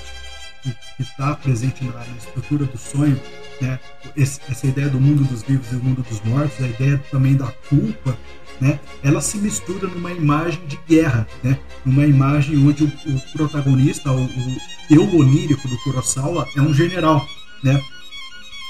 que 0.97 1.01
está 1.01 1.33
presente 1.35 1.85
na, 1.85 1.93
na, 1.93 2.17
estrutura 2.17 2.65
do 2.65 2.77
sonho, 2.77 3.17
né? 3.61 3.79
Esse, 4.17 4.41
essa 4.49 4.67
ideia 4.67 4.89
do 4.89 4.99
mundo 4.99 5.23
dos 5.23 5.43
vivos 5.43 5.71
e 5.71 5.75
do 5.75 5.83
mundo 5.83 6.03
dos 6.03 6.21
mortos, 6.23 6.61
a 6.61 6.67
ideia 6.67 6.97
também 7.09 7.37
da 7.37 7.47
culpa, 7.69 8.17
né? 8.59 8.81
Ela 9.01 9.21
se 9.21 9.37
mistura 9.37 9.87
numa 9.87 10.11
imagem 10.11 10.59
de 10.67 10.77
guerra, 10.85 11.25
né? 11.41 11.57
Numa 11.85 12.05
imagem 12.05 12.57
onde 12.67 12.83
o, 12.83 12.87
o 12.87 13.21
protagonista, 13.31 14.11
o, 14.11 14.25
o 14.25 14.57
eu 14.89 15.03
onírico 15.15 15.67
do 15.67 15.77
Kurosawa 15.79 16.47
é 16.55 16.61
um 16.61 16.73
general, 16.73 17.27
né? 17.63 17.81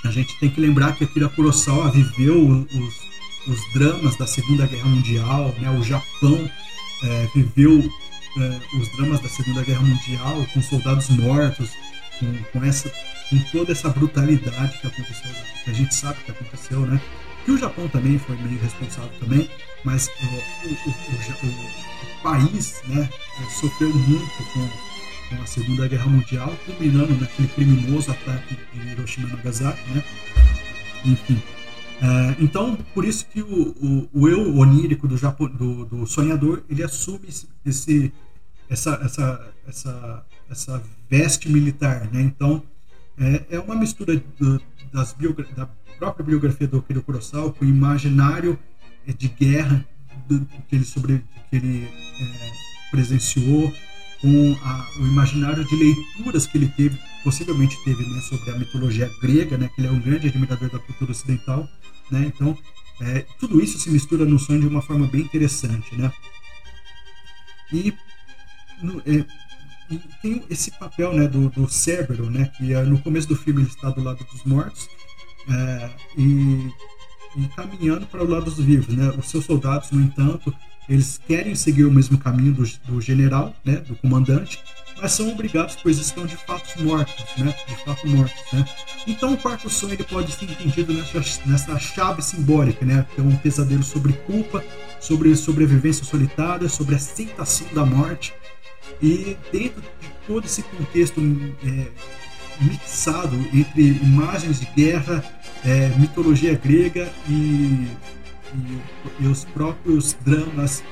A 0.05 0.11
gente 0.11 0.37
tem 0.39 0.49
que 0.49 0.61
lembrar 0.61 0.95
que 0.95 1.03
Akira 1.03 1.29
Kurosawa 1.29 1.91
viveu 1.91 2.41
os, 2.47 2.93
os 3.47 3.73
dramas 3.73 4.15
da 4.15 4.27
Segunda 4.27 4.65
Guerra 4.65 4.87
Mundial, 4.87 5.53
né? 5.59 5.69
O 5.71 5.83
Japão 5.83 6.49
é, 7.03 7.27
viveu 7.35 7.83
é, 8.37 8.77
os 8.79 8.97
dramas 8.97 9.19
da 9.19 9.29
Segunda 9.29 9.63
Guerra 9.63 9.81
Mundial 9.81 10.45
com 10.53 10.61
soldados 10.61 11.09
mortos, 11.09 11.69
com, 12.19 12.59
com, 12.59 12.65
essa, 12.65 12.91
com 13.29 13.39
toda 13.51 13.71
essa 13.71 13.89
brutalidade 13.89 14.77
que 14.79 14.87
aconteceu, 14.87 15.31
que 15.63 15.71
a 15.71 15.73
gente 15.73 15.93
sabe 15.93 16.23
que 16.23 16.31
aconteceu, 16.31 16.81
né? 16.81 17.01
que 17.47 17.51
o 17.53 17.57
Japão 17.57 17.87
também 17.87 18.19
foi 18.19 18.35
meio 18.35 18.59
responsável 18.59 19.09
também, 19.21 19.49
mas 19.85 20.09
o, 20.09 20.67
o, 20.67 20.89
o, 20.89 21.47
o 21.47 22.21
país 22.21 22.81
né, 22.89 23.09
sofreu 23.57 23.89
muito 23.89 24.43
com, 24.53 24.69
com, 25.29 25.41
a 25.41 25.45
Segunda 25.45 25.87
Guerra 25.87 26.07
Mundial, 26.07 26.53
culminando 26.65 27.15
naquele 27.15 27.47
criminoso 27.49 28.11
ataque 28.11 28.57
de 28.73 28.91
Hiroshima 28.91 29.29
e 29.29 29.31
Nagasaki, 29.31 29.89
né? 29.91 30.03
Enfim. 31.05 31.41
É, 32.01 32.35
então, 32.39 32.75
por 32.93 33.05
isso 33.05 33.25
que 33.25 33.41
o, 33.41 34.07
o, 34.13 34.29
eu 34.29 34.55
onírico 34.57 35.07
do, 35.07 35.17
Japão, 35.17 35.47
do, 35.47 35.85
do 35.85 36.05
sonhador, 36.05 36.63
ele 36.69 36.83
assume 36.83 37.27
esse 37.65 38.13
essa, 38.69 38.99
essa, 39.03 39.53
essa, 39.67 40.25
essa 40.49 40.83
veste 41.09 41.49
militar, 41.49 42.09
né? 42.11 42.21
Então, 42.21 42.61
é, 43.17 43.55
é 43.55 43.59
uma 43.59 43.75
mistura 43.75 44.21
do, 44.37 44.61
das 44.93 45.15
da 45.55 45.67
própria 45.97 46.25
biografia 46.25 46.67
do 46.67 46.77
Akira 46.77 47.01
Kurosawa 47.01 47.51
com 47.51 47.65
o 47.65 47.67
imaginário 47.67 48.57
é, 49.07 49.13
de 49.13 49.27
guerra 49.27 49.85
do, 50.27 50.45
que 50.67 50.75
ele, 50.75 50.85
sobre, 50.85 51.23
que 51.49 51.55
ele 51.55 51.85
é, 51.85 52.51
presenciou, 52.91 53.73
com 54.21 54.57
a, 54.63 54.87
o 54.99 55.07
imaginário 55.07 55.63
de 55.65 55.75
leituras 55.75 56.47
que 56.47 56.57
ele 56.57 56.67
teve, 56.69 56.97
possivelmente 57.23 57.77
teve, 57.83 58.03
né, 58.05 58.19
sobre 58.21 58.51
a 58.51 58.57
mitologia 58.57 59.11
grega, 59.21 59.57
né, 59.57 59.69
que 59.73 59.81
ele 59.81 59.87
é 59.87 59.91
um 59.91 59.99
grande 59.99 60.27
admirador 60.27 60.69
da 60.69 60.79
cultura 60.79 61.11
ocidental, 61.11 61.67
né? 62.09 62.31
Então, 62.33 62.57
é, 63.01 63.25
tudo 63.39 63.61
isso 63.61 63.77
se 63.77 63.89
mistura 63.89 64.25
no 64.25 64.39
sonho 64.39 64.61
de 64.61 64.67
uma 64.67 64.81
forma 64.81 65.05
bem 65.07 65.21
interessante, 65.21 65.95
né? 65.95 66.11
E 67.71 67.93
no, 68.81 68.99
é, 69.01 69.25
tem 70.21 70.43
esse 70.49 70.71
papel 70.71 71.13
né, 71.13 71.27
do, 71.27 71.49
do 71.49 71.67
né, 72.29 72.51
que 72.57 72.73
é, 72.73 72.83
no 72.83 72.99
começo 72.99 73.27
do 73.27 73.35
filme 73.35 73.61
ele 73.61 73.69
está 73.69 73.89
do 73.89 74.03
lado 74.03 74.25
dos 74.31 74.43
mortos 74.43 74.89
é, 75.49 75.89
e, 76.17 76.71
e, 77.37 77.47
caminhando 77.55 78.05
para 78.07 78.23
o 78.23 78.29
lado 78.29 78.45
dos 78.45 78.59
vivos. 78.59 78.93
Né? 78.93 79.09
Os 79.17 79.29
seus 79.29 79.45
soldados, 79.45 79.91
no 79.91 80.01
entanto, 80.01 80.53
eles 80.89 81.19
querem 81.27 81.55
seguir 81.55 81.85
o 81.85 81.91
mesmo 81.91 82.17
caminho 82.17 82.53
do, 82.53 82.63
do 82.85 83.01
general, 83.01 83.55
né, 83.63 83.77
do 83.77 83.95
comandante, 83.95 84.59
mas 85.01 85.11
são 85.11 85.29
obrigados, 85.31 85.77
pois 85.81 85.97
estão 85.97 86.25
de 86.25 86.35
fato 86.35 86.81
mortos, 86.81 87.25
né? 87.37 87.53
De 87.67 87.75
fato 87.83 88.07
mortos, 88.07 88.43
né? 88.51 88.65
Então 89.05 89.33
o 89.33 89.37
quarto 89.37 89.69
sonho 89.69 89.93
ele 89.93 90.03
pode 90.03 90.31
ser 90.31 90.45
entendido 90.45 90.91
nessa, 90.91 91.19
nessa 91.45 91.79
chave 91.79 92.21
simbólica, 92.23 92.83
né? 92.83 93.05
Que 93.13 93.21
é 93.21 93.23
um 93.23 93.35
pesadelo 93.35 93.83
sobre 93.83 94.13
culpa, 94.13 94.63
sobre 94.99 95.35
sobrevivência 95.35 96.03
solitária, 96.03 96.67
sobre 96.67 96.95
aceitação 96.95 97.67
da 97.73 97.85
morte, 97.85 98.33
e 99.01 99.37
dentro 99.51 99.81
de 99.81 100.09
todo 100.25 100.45
esse 100.45 100.63
contexto 100.63 101.21
é, 101.63 101.87
mixado 102.59 103.35
entre 103.53 103.99
imagens 104.01 104.59
de 104.59 104.65
guerra, 104.65 105.23
é, 105.63 105.89
mitologia 105.97 106.55
grega 106.55 107.07
e, 107.29 107.87
e, 108.53 109.23
e, 109.23 109.27
os 109.27 109.45
próprios 109.45 110.13
dramas 110.25 110.83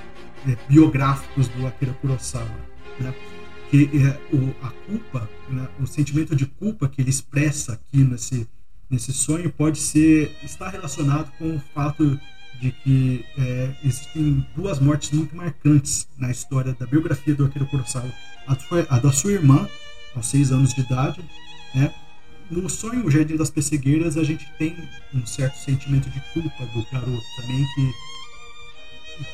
é, 0.48 0.58
biográficos 0.68 1.48
do 1.50 1.66
Akira 1.68 1.94
Kurosawa, 1.94 2.50
né? 3.00 3.14
que 3.70 3.90
é, 3.94 4.36
o, 4.36 4.54
a 4.66 4.70
culpa, 4.70 5.30
né? 5.50 5.68
o 5.80 5.88
sentimento 5.88 6.36
de 6.36 6.46
culpa 6.46 6.88
que 6.88 7.02
ele 7.02 7.10
expressa 7.10 7.74
aqui 7.74 8.04
nesse 8.04 8.48
nesse 8.90 9.12
sonho 9.14 9.52
pode 9.52 9.80
ser 9.80 10.32
está 10.44 10.70
relacionado 10.70 11.32
com 11.38 11.56
o 11.56 11.62
fato 11.74 12.20
de 12.60 12.72
que 12.72 13.26
é, 13.38 13.76
existem 13.84 14.46
duas 14.56 14.80
mortes 14.80 15.12
muito 15.12 15.36
marcantes 15.36 16.08
na 16.18 16.32
história 16.32 16.74
da 16.74 16.86
biografia 16.86 17.36
do 17.36 17.46
Akira 17.46 17.66
Kurosawa. 17.66 18.12
A, 18.48 18.56
a 18.96 19.00
da 19.00 19.12
sua 19.12 19.34
irmã, 19.34 19.68
aos 20.16 20.28
seis 20.28 20.52
anos 20.52 20.74
de 20.74 20.82
idade, 20.82 21.24
né? 21.74 21.94
No 22.50 22.70
sonho 22.70 23.06
O 23.06 23.12
Jardim 23.12 23.36
das 23.36 23.50
Pessegueiras, 23.50 24.18
a 24.18 24.24
gente 24.24 24.48
tem 24.58 24.76
um 25.14 25.26
certo 25.26 25.58
sentimento 25.58 26.10
de 26.10 26.20
culpa 26.34 26.66
do 26.66 26.86
garoto 26.92 27.24
também, 27.42 27.66
que 27.76 27.94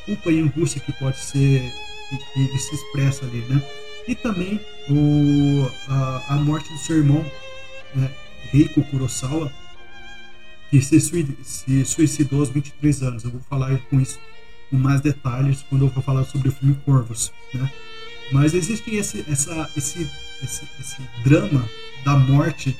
culpa 0.06 0.30
e 0.30 0.40
angústia 0.40 0.80
que 0.80 0.92
pode 0.92 1.18
ser 1.18 1.60
que, 2.08 2.48
que 2.48 2.58
se 2.58 2.74
expressa 2.74 3.24
ali, 3.24 3.40
né? 3.48 3.62
E 4.08 4.14
também 4.14 4.60
o, 4.88 5.70
a, 5.88 6.34
a 6.34 6.36
morte 6.36 6.72
do 6.72 6.78
seu 6.78 6.96
irmão, 6.96 7.24
né? 7.94 8.10
Reiko 8.50 8.82
Kurosawa, 8.84 9.52
que 10.70 10.80
se, 10.80 11.00
se 11.42 11.84
suicidou 11.84 12.40
aos 12.40 12.48
23 12.48 13.02
anos. 13.02 13.24
Eu 13.24 13.30
vou 13.30 13.40
falar 13.42 13.78
com 13.90 14.00
isso 14.00 14.18
com 14.70 14.76
mais 14.78 15.02
detalhes 15.02 15.62
quando 15.68 15.84
eu 15.84 15.90
for 15.90 16.02
falar 16.02 16.24
sobre 16.24 16.48
o 16.48 16.52
filme 16.52 16.74
Corvos, 16.84 17.30
né? 17.52 17.70
Mas 18.32 18.54
existe 18.54 18.94
esse, 18.94 19.24
essa, 19.28 19.70
esse, 19.76 20.08
esse, 20.42 20.66
esse 20.80 21.02
drama 21.22 21.68
da 22.04 22.16
morte 22.16 22.76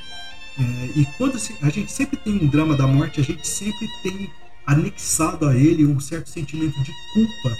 é, 0.59 1.01
e 1.01 1.07
quando 1.17 1.39
a 1.63 1.71
gente 1.71 1.91
sempre 1.91 2.17
tem 2.17 2.35
um 2.35 2.47
drama 2.47 2.77
da 2.77 2.87
morte, 2.87 3.21
a 3.21 3.25
gente 3.25 3.47
sempre 3.47 3.89
tem 4.03 4.31
anexado 4.67 5.47
a 5.47 5.57
ele 5.57 5.87
um 5.87 5.99
certo 5.99 6.29
sentimento 6.29 6.81
de 6.83 6.93
culpa, 7.15 7.57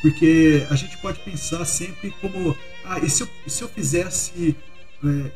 porque 0.00 0.66
a 0.70 0.76
gente 0.76 0.96
pode 0.98 1.18
pensar 1.20 1.64
sempre 1.64 2.14
como 2.20 2.56
ah, 2.84 2.98
e 3.00 3.10
se 3.10 3.22
eu, 3.22 3.28
se 3.46 3.62
eu 3.62 3.68
fizesse 3.68 4.56
é, 5.04 5.30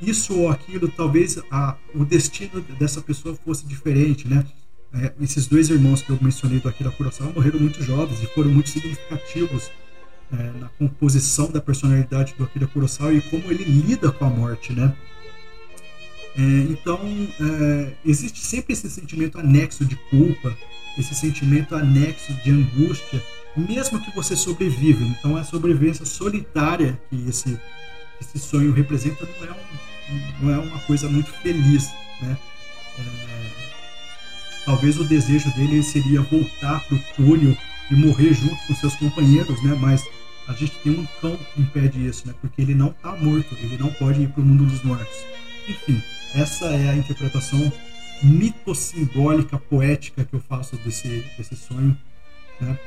isso 0.00 0.36
ou 0.36 0.50
aquilo, 0.50 0.88
talvez 0.88 1.38
a, 1.50 1.76
o 1.94 2.04
destino 2.04 2.60
dessa 2.78 3.00
pessoa 3.00 3.36
fosse 3.44 3.64
diferente, 3.64 4.28
né? 4.28 4.44
É, 4.92 5.12
esses 5.20 5.46
dois 5.46 5.68
irmãos 5.68 6.02
que 6.02 6.10
eu 6.10 6.18
mencionei 6.20 6.58
do 6.58 6.68
Akira 6.68 6.90
Kurosawa 6.90 7.32
morreram 7.32 7.60
muito 7.60 7.82
jovens 7.82 8.22
e 8.22 8.26
foram 8.26 8.50
muito 8.50 8.70
significativos 8.70 9.70
é, 10.32 10.36
na 10.58 10.68
composição 10.70 11.50
da 11.50 11.60
personalidade 11.60 12.34
do 12.36 12.44
Akira 12.44 12.66
Kurosawa 12.66 13.12
e 13.12 13.20
como 13.20 13.50
ele 13.50 13.64
lida 13.64 14.10
com 14.10 14.24
a 14.24 14.30
morte, 14.30 14.72
né? 14.72 14.94
É, 16.38 16.40
então, 16.70 17.00
é, 17.40 17.92
existe 18.04 18.40
sempre 18.40 18.72
esse 18.72 18.90
sentimento 18.90 19.38
anexo 19.38 19.84
de 19.84 19.96
culpa, 20.10 20.56
esse 20.98 21.14
sentimento 21.14 21.74
anexo 21.74 22.32
de 22.44 22.50
angústia, 22.50 23.22
mesmo 23.56 24.00
que 24.00 24.14
você 24.14 24.36
sobreviva. 24.36 25.02
Então, 25.02 25.36
a 25.36 25.44
sobrevivência 25.44 26.04
solitária 26.04 27.00
que 27.08 27.28
esse 27.28 27.58
esse 28.20 28.38
sonho 28.38 28.72
representa 28.72 29.28
não 29.38 29.46
é, 29.46 29.52
um, 29.52 30.44
não 30.44 30.54
é 30.54 30.58
uma 30.58 30.78
coisa 30.80 31.08
muito 31.08 31.30
feliz, 31.42 31.90
né? 32.20 32.36
É, 32.98 33.50
talvez 34.64 34.98
o 34.98 35.04
desejo 35.04 35.50
dele 35.54 35.82
seria 35.82 36.22
voltar 36.22 36.80
para 36.80 36.96
o 36.96 37.00
túnel 37.14 37.56
e 37.90 37.94
morrer 37.94 38.32
junto 38.32 38.56
com 38.66 38.74
seus 38.74 38.96
companheiros, 38.96 39.62
né? 39.62 39.76
Mas 39.78 40.02
a 40.48 40.52
gente 40.52 40.72
tem 40.82 40.92
um 40.92 41.06
cão 41.20 41.36
que 41.36 41.60
impede 41.60 42.06
isso, 42.06 42.26
né? 42.26 42.34
Porque 42.40 42.62
ele 42.62 42.74
não 42.74 42.88
está 42.88 43.14
morto, 43.16 43.54
ele 43.60 43.76
não 43.78 43.92
pode 43.92 44.22
ir 44.22 44.28
para 44.28 44.42
o 44.42 44.44
mundo 44.44 44.64
dos 44.64 44.82
mortos. 44.82 45.16
Enfim, 45.68 46.02
essa 46.36 46.66
é 46.66 46.90
a 46.90 46.96
interpretação 46.96 47.72
mitosimbólica, 48.22 49.58
poética 49.58 50.24
que 50.24 50.34
eu 50.34 50.40
faço 50.40 50.76
desse, 50.76 51.24
desse 51.36 51.56
sonho, 51.56 51.96
né? 52.60 52.78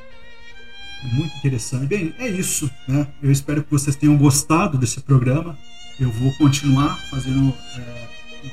muito 1.03 1.35
interessante. 1.38 1.88
Bem, 1.88 2.13
é 2.19 2.27
isso, 2.27 2.69
né? 2.88 3.07
Eu 3.21 3.31
espero 3.31 3.63
que 3.63 3.71
vocês 3.71 3.95
tenham 3.95 4.17
gostado 4.17 4.77
desse 4.77 4.99
programa. 5.01 5.57
Eu 5.99 6.12
vou 6.12 6.33
continuar 6.33 6.97
fazendo, 7.09 7.53
é, 7.77 8.07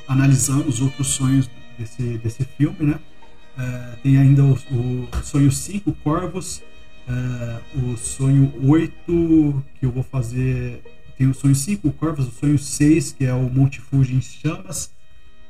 analisando 0.07 0.67
os 0.67 0.81
outros 0.81 1.07
sonhos 1.07 1.49
desse, 1.77 2.17
desse 2.17 2.43
filme, 2.43 2.77
né? 2.79 2.99
É, 3.57 3.95
tem 4.03 4.17
ainda 4.17 4.43
o, 4.43 4.53
o, 4.53 5.09
sonho 5.23 5.51
5, 5.51 5.91
Corvos, 6.03 6.61
é, 7.07 7.79
o 7.79 7.97
sonho 7.97 8.53
8, 8.63 9.63
que 9.79 9.85
eu 9.85 9.91
vou 9.91 10.03
fazer. 10.03 10.81
Tem 11.17 11.27
o 11.27 11.33
sonho 11.33 11.55
5, 11.55 11.91
Corvos, 11.93 12.27
o 12.27 12.31
sonho 12.31 12.59
6, 12.59 13.13
que 13.13 13.25
é 13.25 13.33
o 13.33 13.49
Monte 13.49 13.81
Fuji 13.81 14.15
em 14.15 14.21
chamas, 14.21 14.91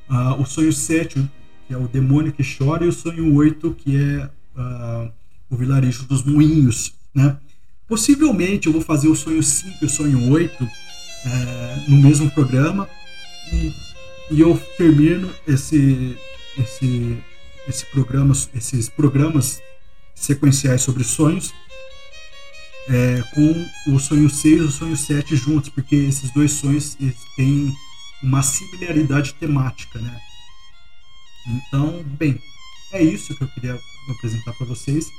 uh, 0.09 0.41
o 0.41 0.45
sonho 0.45 0.71
7, 0.71 1.29
que 1.67 1.73
é 1.73 1.77
o 1.77 1.87
demônio 1.87 2.31
que 2.31 2.43
chora, 2.43 2.85
e 2.85 2.87
o 2.87 2.93
sonho 2.93 3.33
8, 3.33 3.73
que 3.73 3.97
é. 3.97 4.29
Uh, 4.59 5.11
o 5.49 5.55
vilarejo 5.55 6.05
dos 6.05 6.23
moinhos, 6.23 6.93
né? 7.13 7.37
Possivelmente 7.87 8.67
eu 8.67 8.73
vou 8.73 8.81
fazer 8.81 9.07
o 9.07 9.15
sonho 9.15 9.41
5 9.41 9.77
e 9.81 9.85
o 9.85 9.89
sonho 9.89 10.29
8 10.29 10.69
é, 11.25 11.85
no 11.87 11.97
mesmo 11.97 12.29
programa 12.31 12.87
e, 13.51 13.73
e, 14.29 14.41
eu 14.41 14.61
termino 14.77 15.31
esse, 15.47 16.17
esse, 16.57 17.17
esse 17.67 17.85
programa, 17.85 18.33
esses 18.53 18.89
programas 18.89 19.61
sequenciais 20.13 20.81
sobre 20.81 21.03
sonhos 21.03 21.53
é, 22.89 23.21
com 23.33 23.93
o 23.93 23.99
sonho 23.99 24.29
6 24.29 24.57
e 24.57 24.61
o 24.61 24.71
sonho 24.71 24.95
7 24.95 25.35
juntos, 25.35 25.69
porque 25.69 25.95
esses 25.95 26.31
dois 26.31 26.51
sonhos 26.53 26.97
têm 27.35 27.75
uma 28.23 28.41
similaridade 28.41 29.33
temática, 29.33 29.99
né? 29.99 30.19
Então, 31.47 32.03
bem, 32.03 32.39
é 32.91 33.01
isso 33.01 33.35
que 33.35 33.43
eu 33.43 33.47
queria 33.49 33.79
apresentar 34.09 34.53
para 34.53 34.65
vocês. 34.65 35.09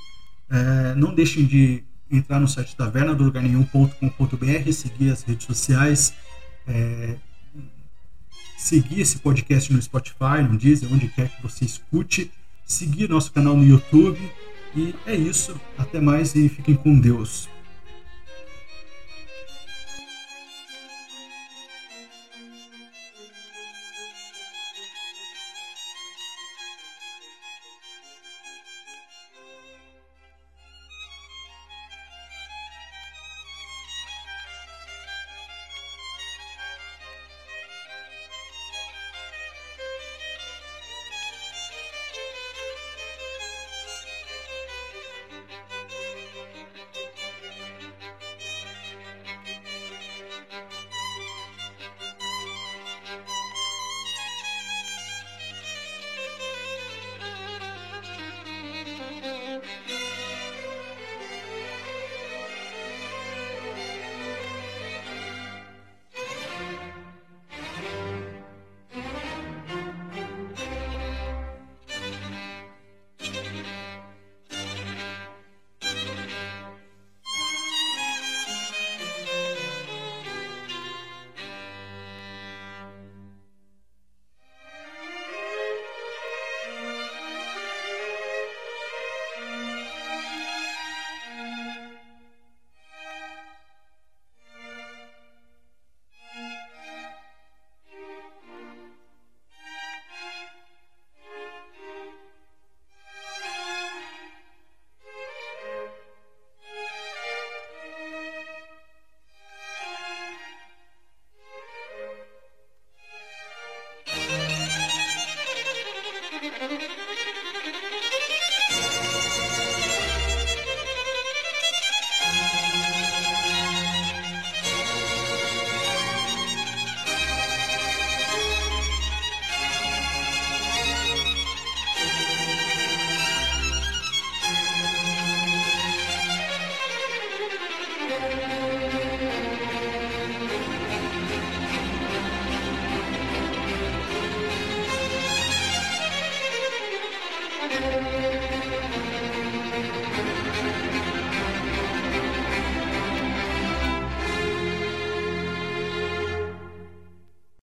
É, 0.50 0.94
não 0.94 1.14
deixem 1.14 1.44
de 1.46 1.84
entrar 2.10 2.40
no 2.40 2.48
site 2.48 2.74
tavernadolugarnenhum.com.br, 2.76 4.72
seguir 4.72 5.10
as 5.10 5.22
redes 5.22 5.46
sociais, 5.46 6.14
é, 6.66 7.16
seguir 8.56 9.00
esse 9.00 9.18
podcast 9.18 9.72
no 9.72 9.80
Spotify, 9.80 10.42
no 10.42 10.56
Deezer, 10.56 10.92
onde 10.92 11.08
quer 11.08 11.28
que 11.28 11.42
você 11.42 11.64
escute, 11.64 12.30
seguir 12.64 13.08
nosso 13.08 13.30
canal 13.32 13.56
no 13.56 13.64
YouTube. 13.64 14.18
E 14.74 14.94
é 15.06 15.14
isso. 15.14 15.58
Até 15.76 16.00
mais 16.00 16.34
e 16.34 16.48
fiquem 16.48 16.74
com 16.74 16.98
Deus. 16.98 17.48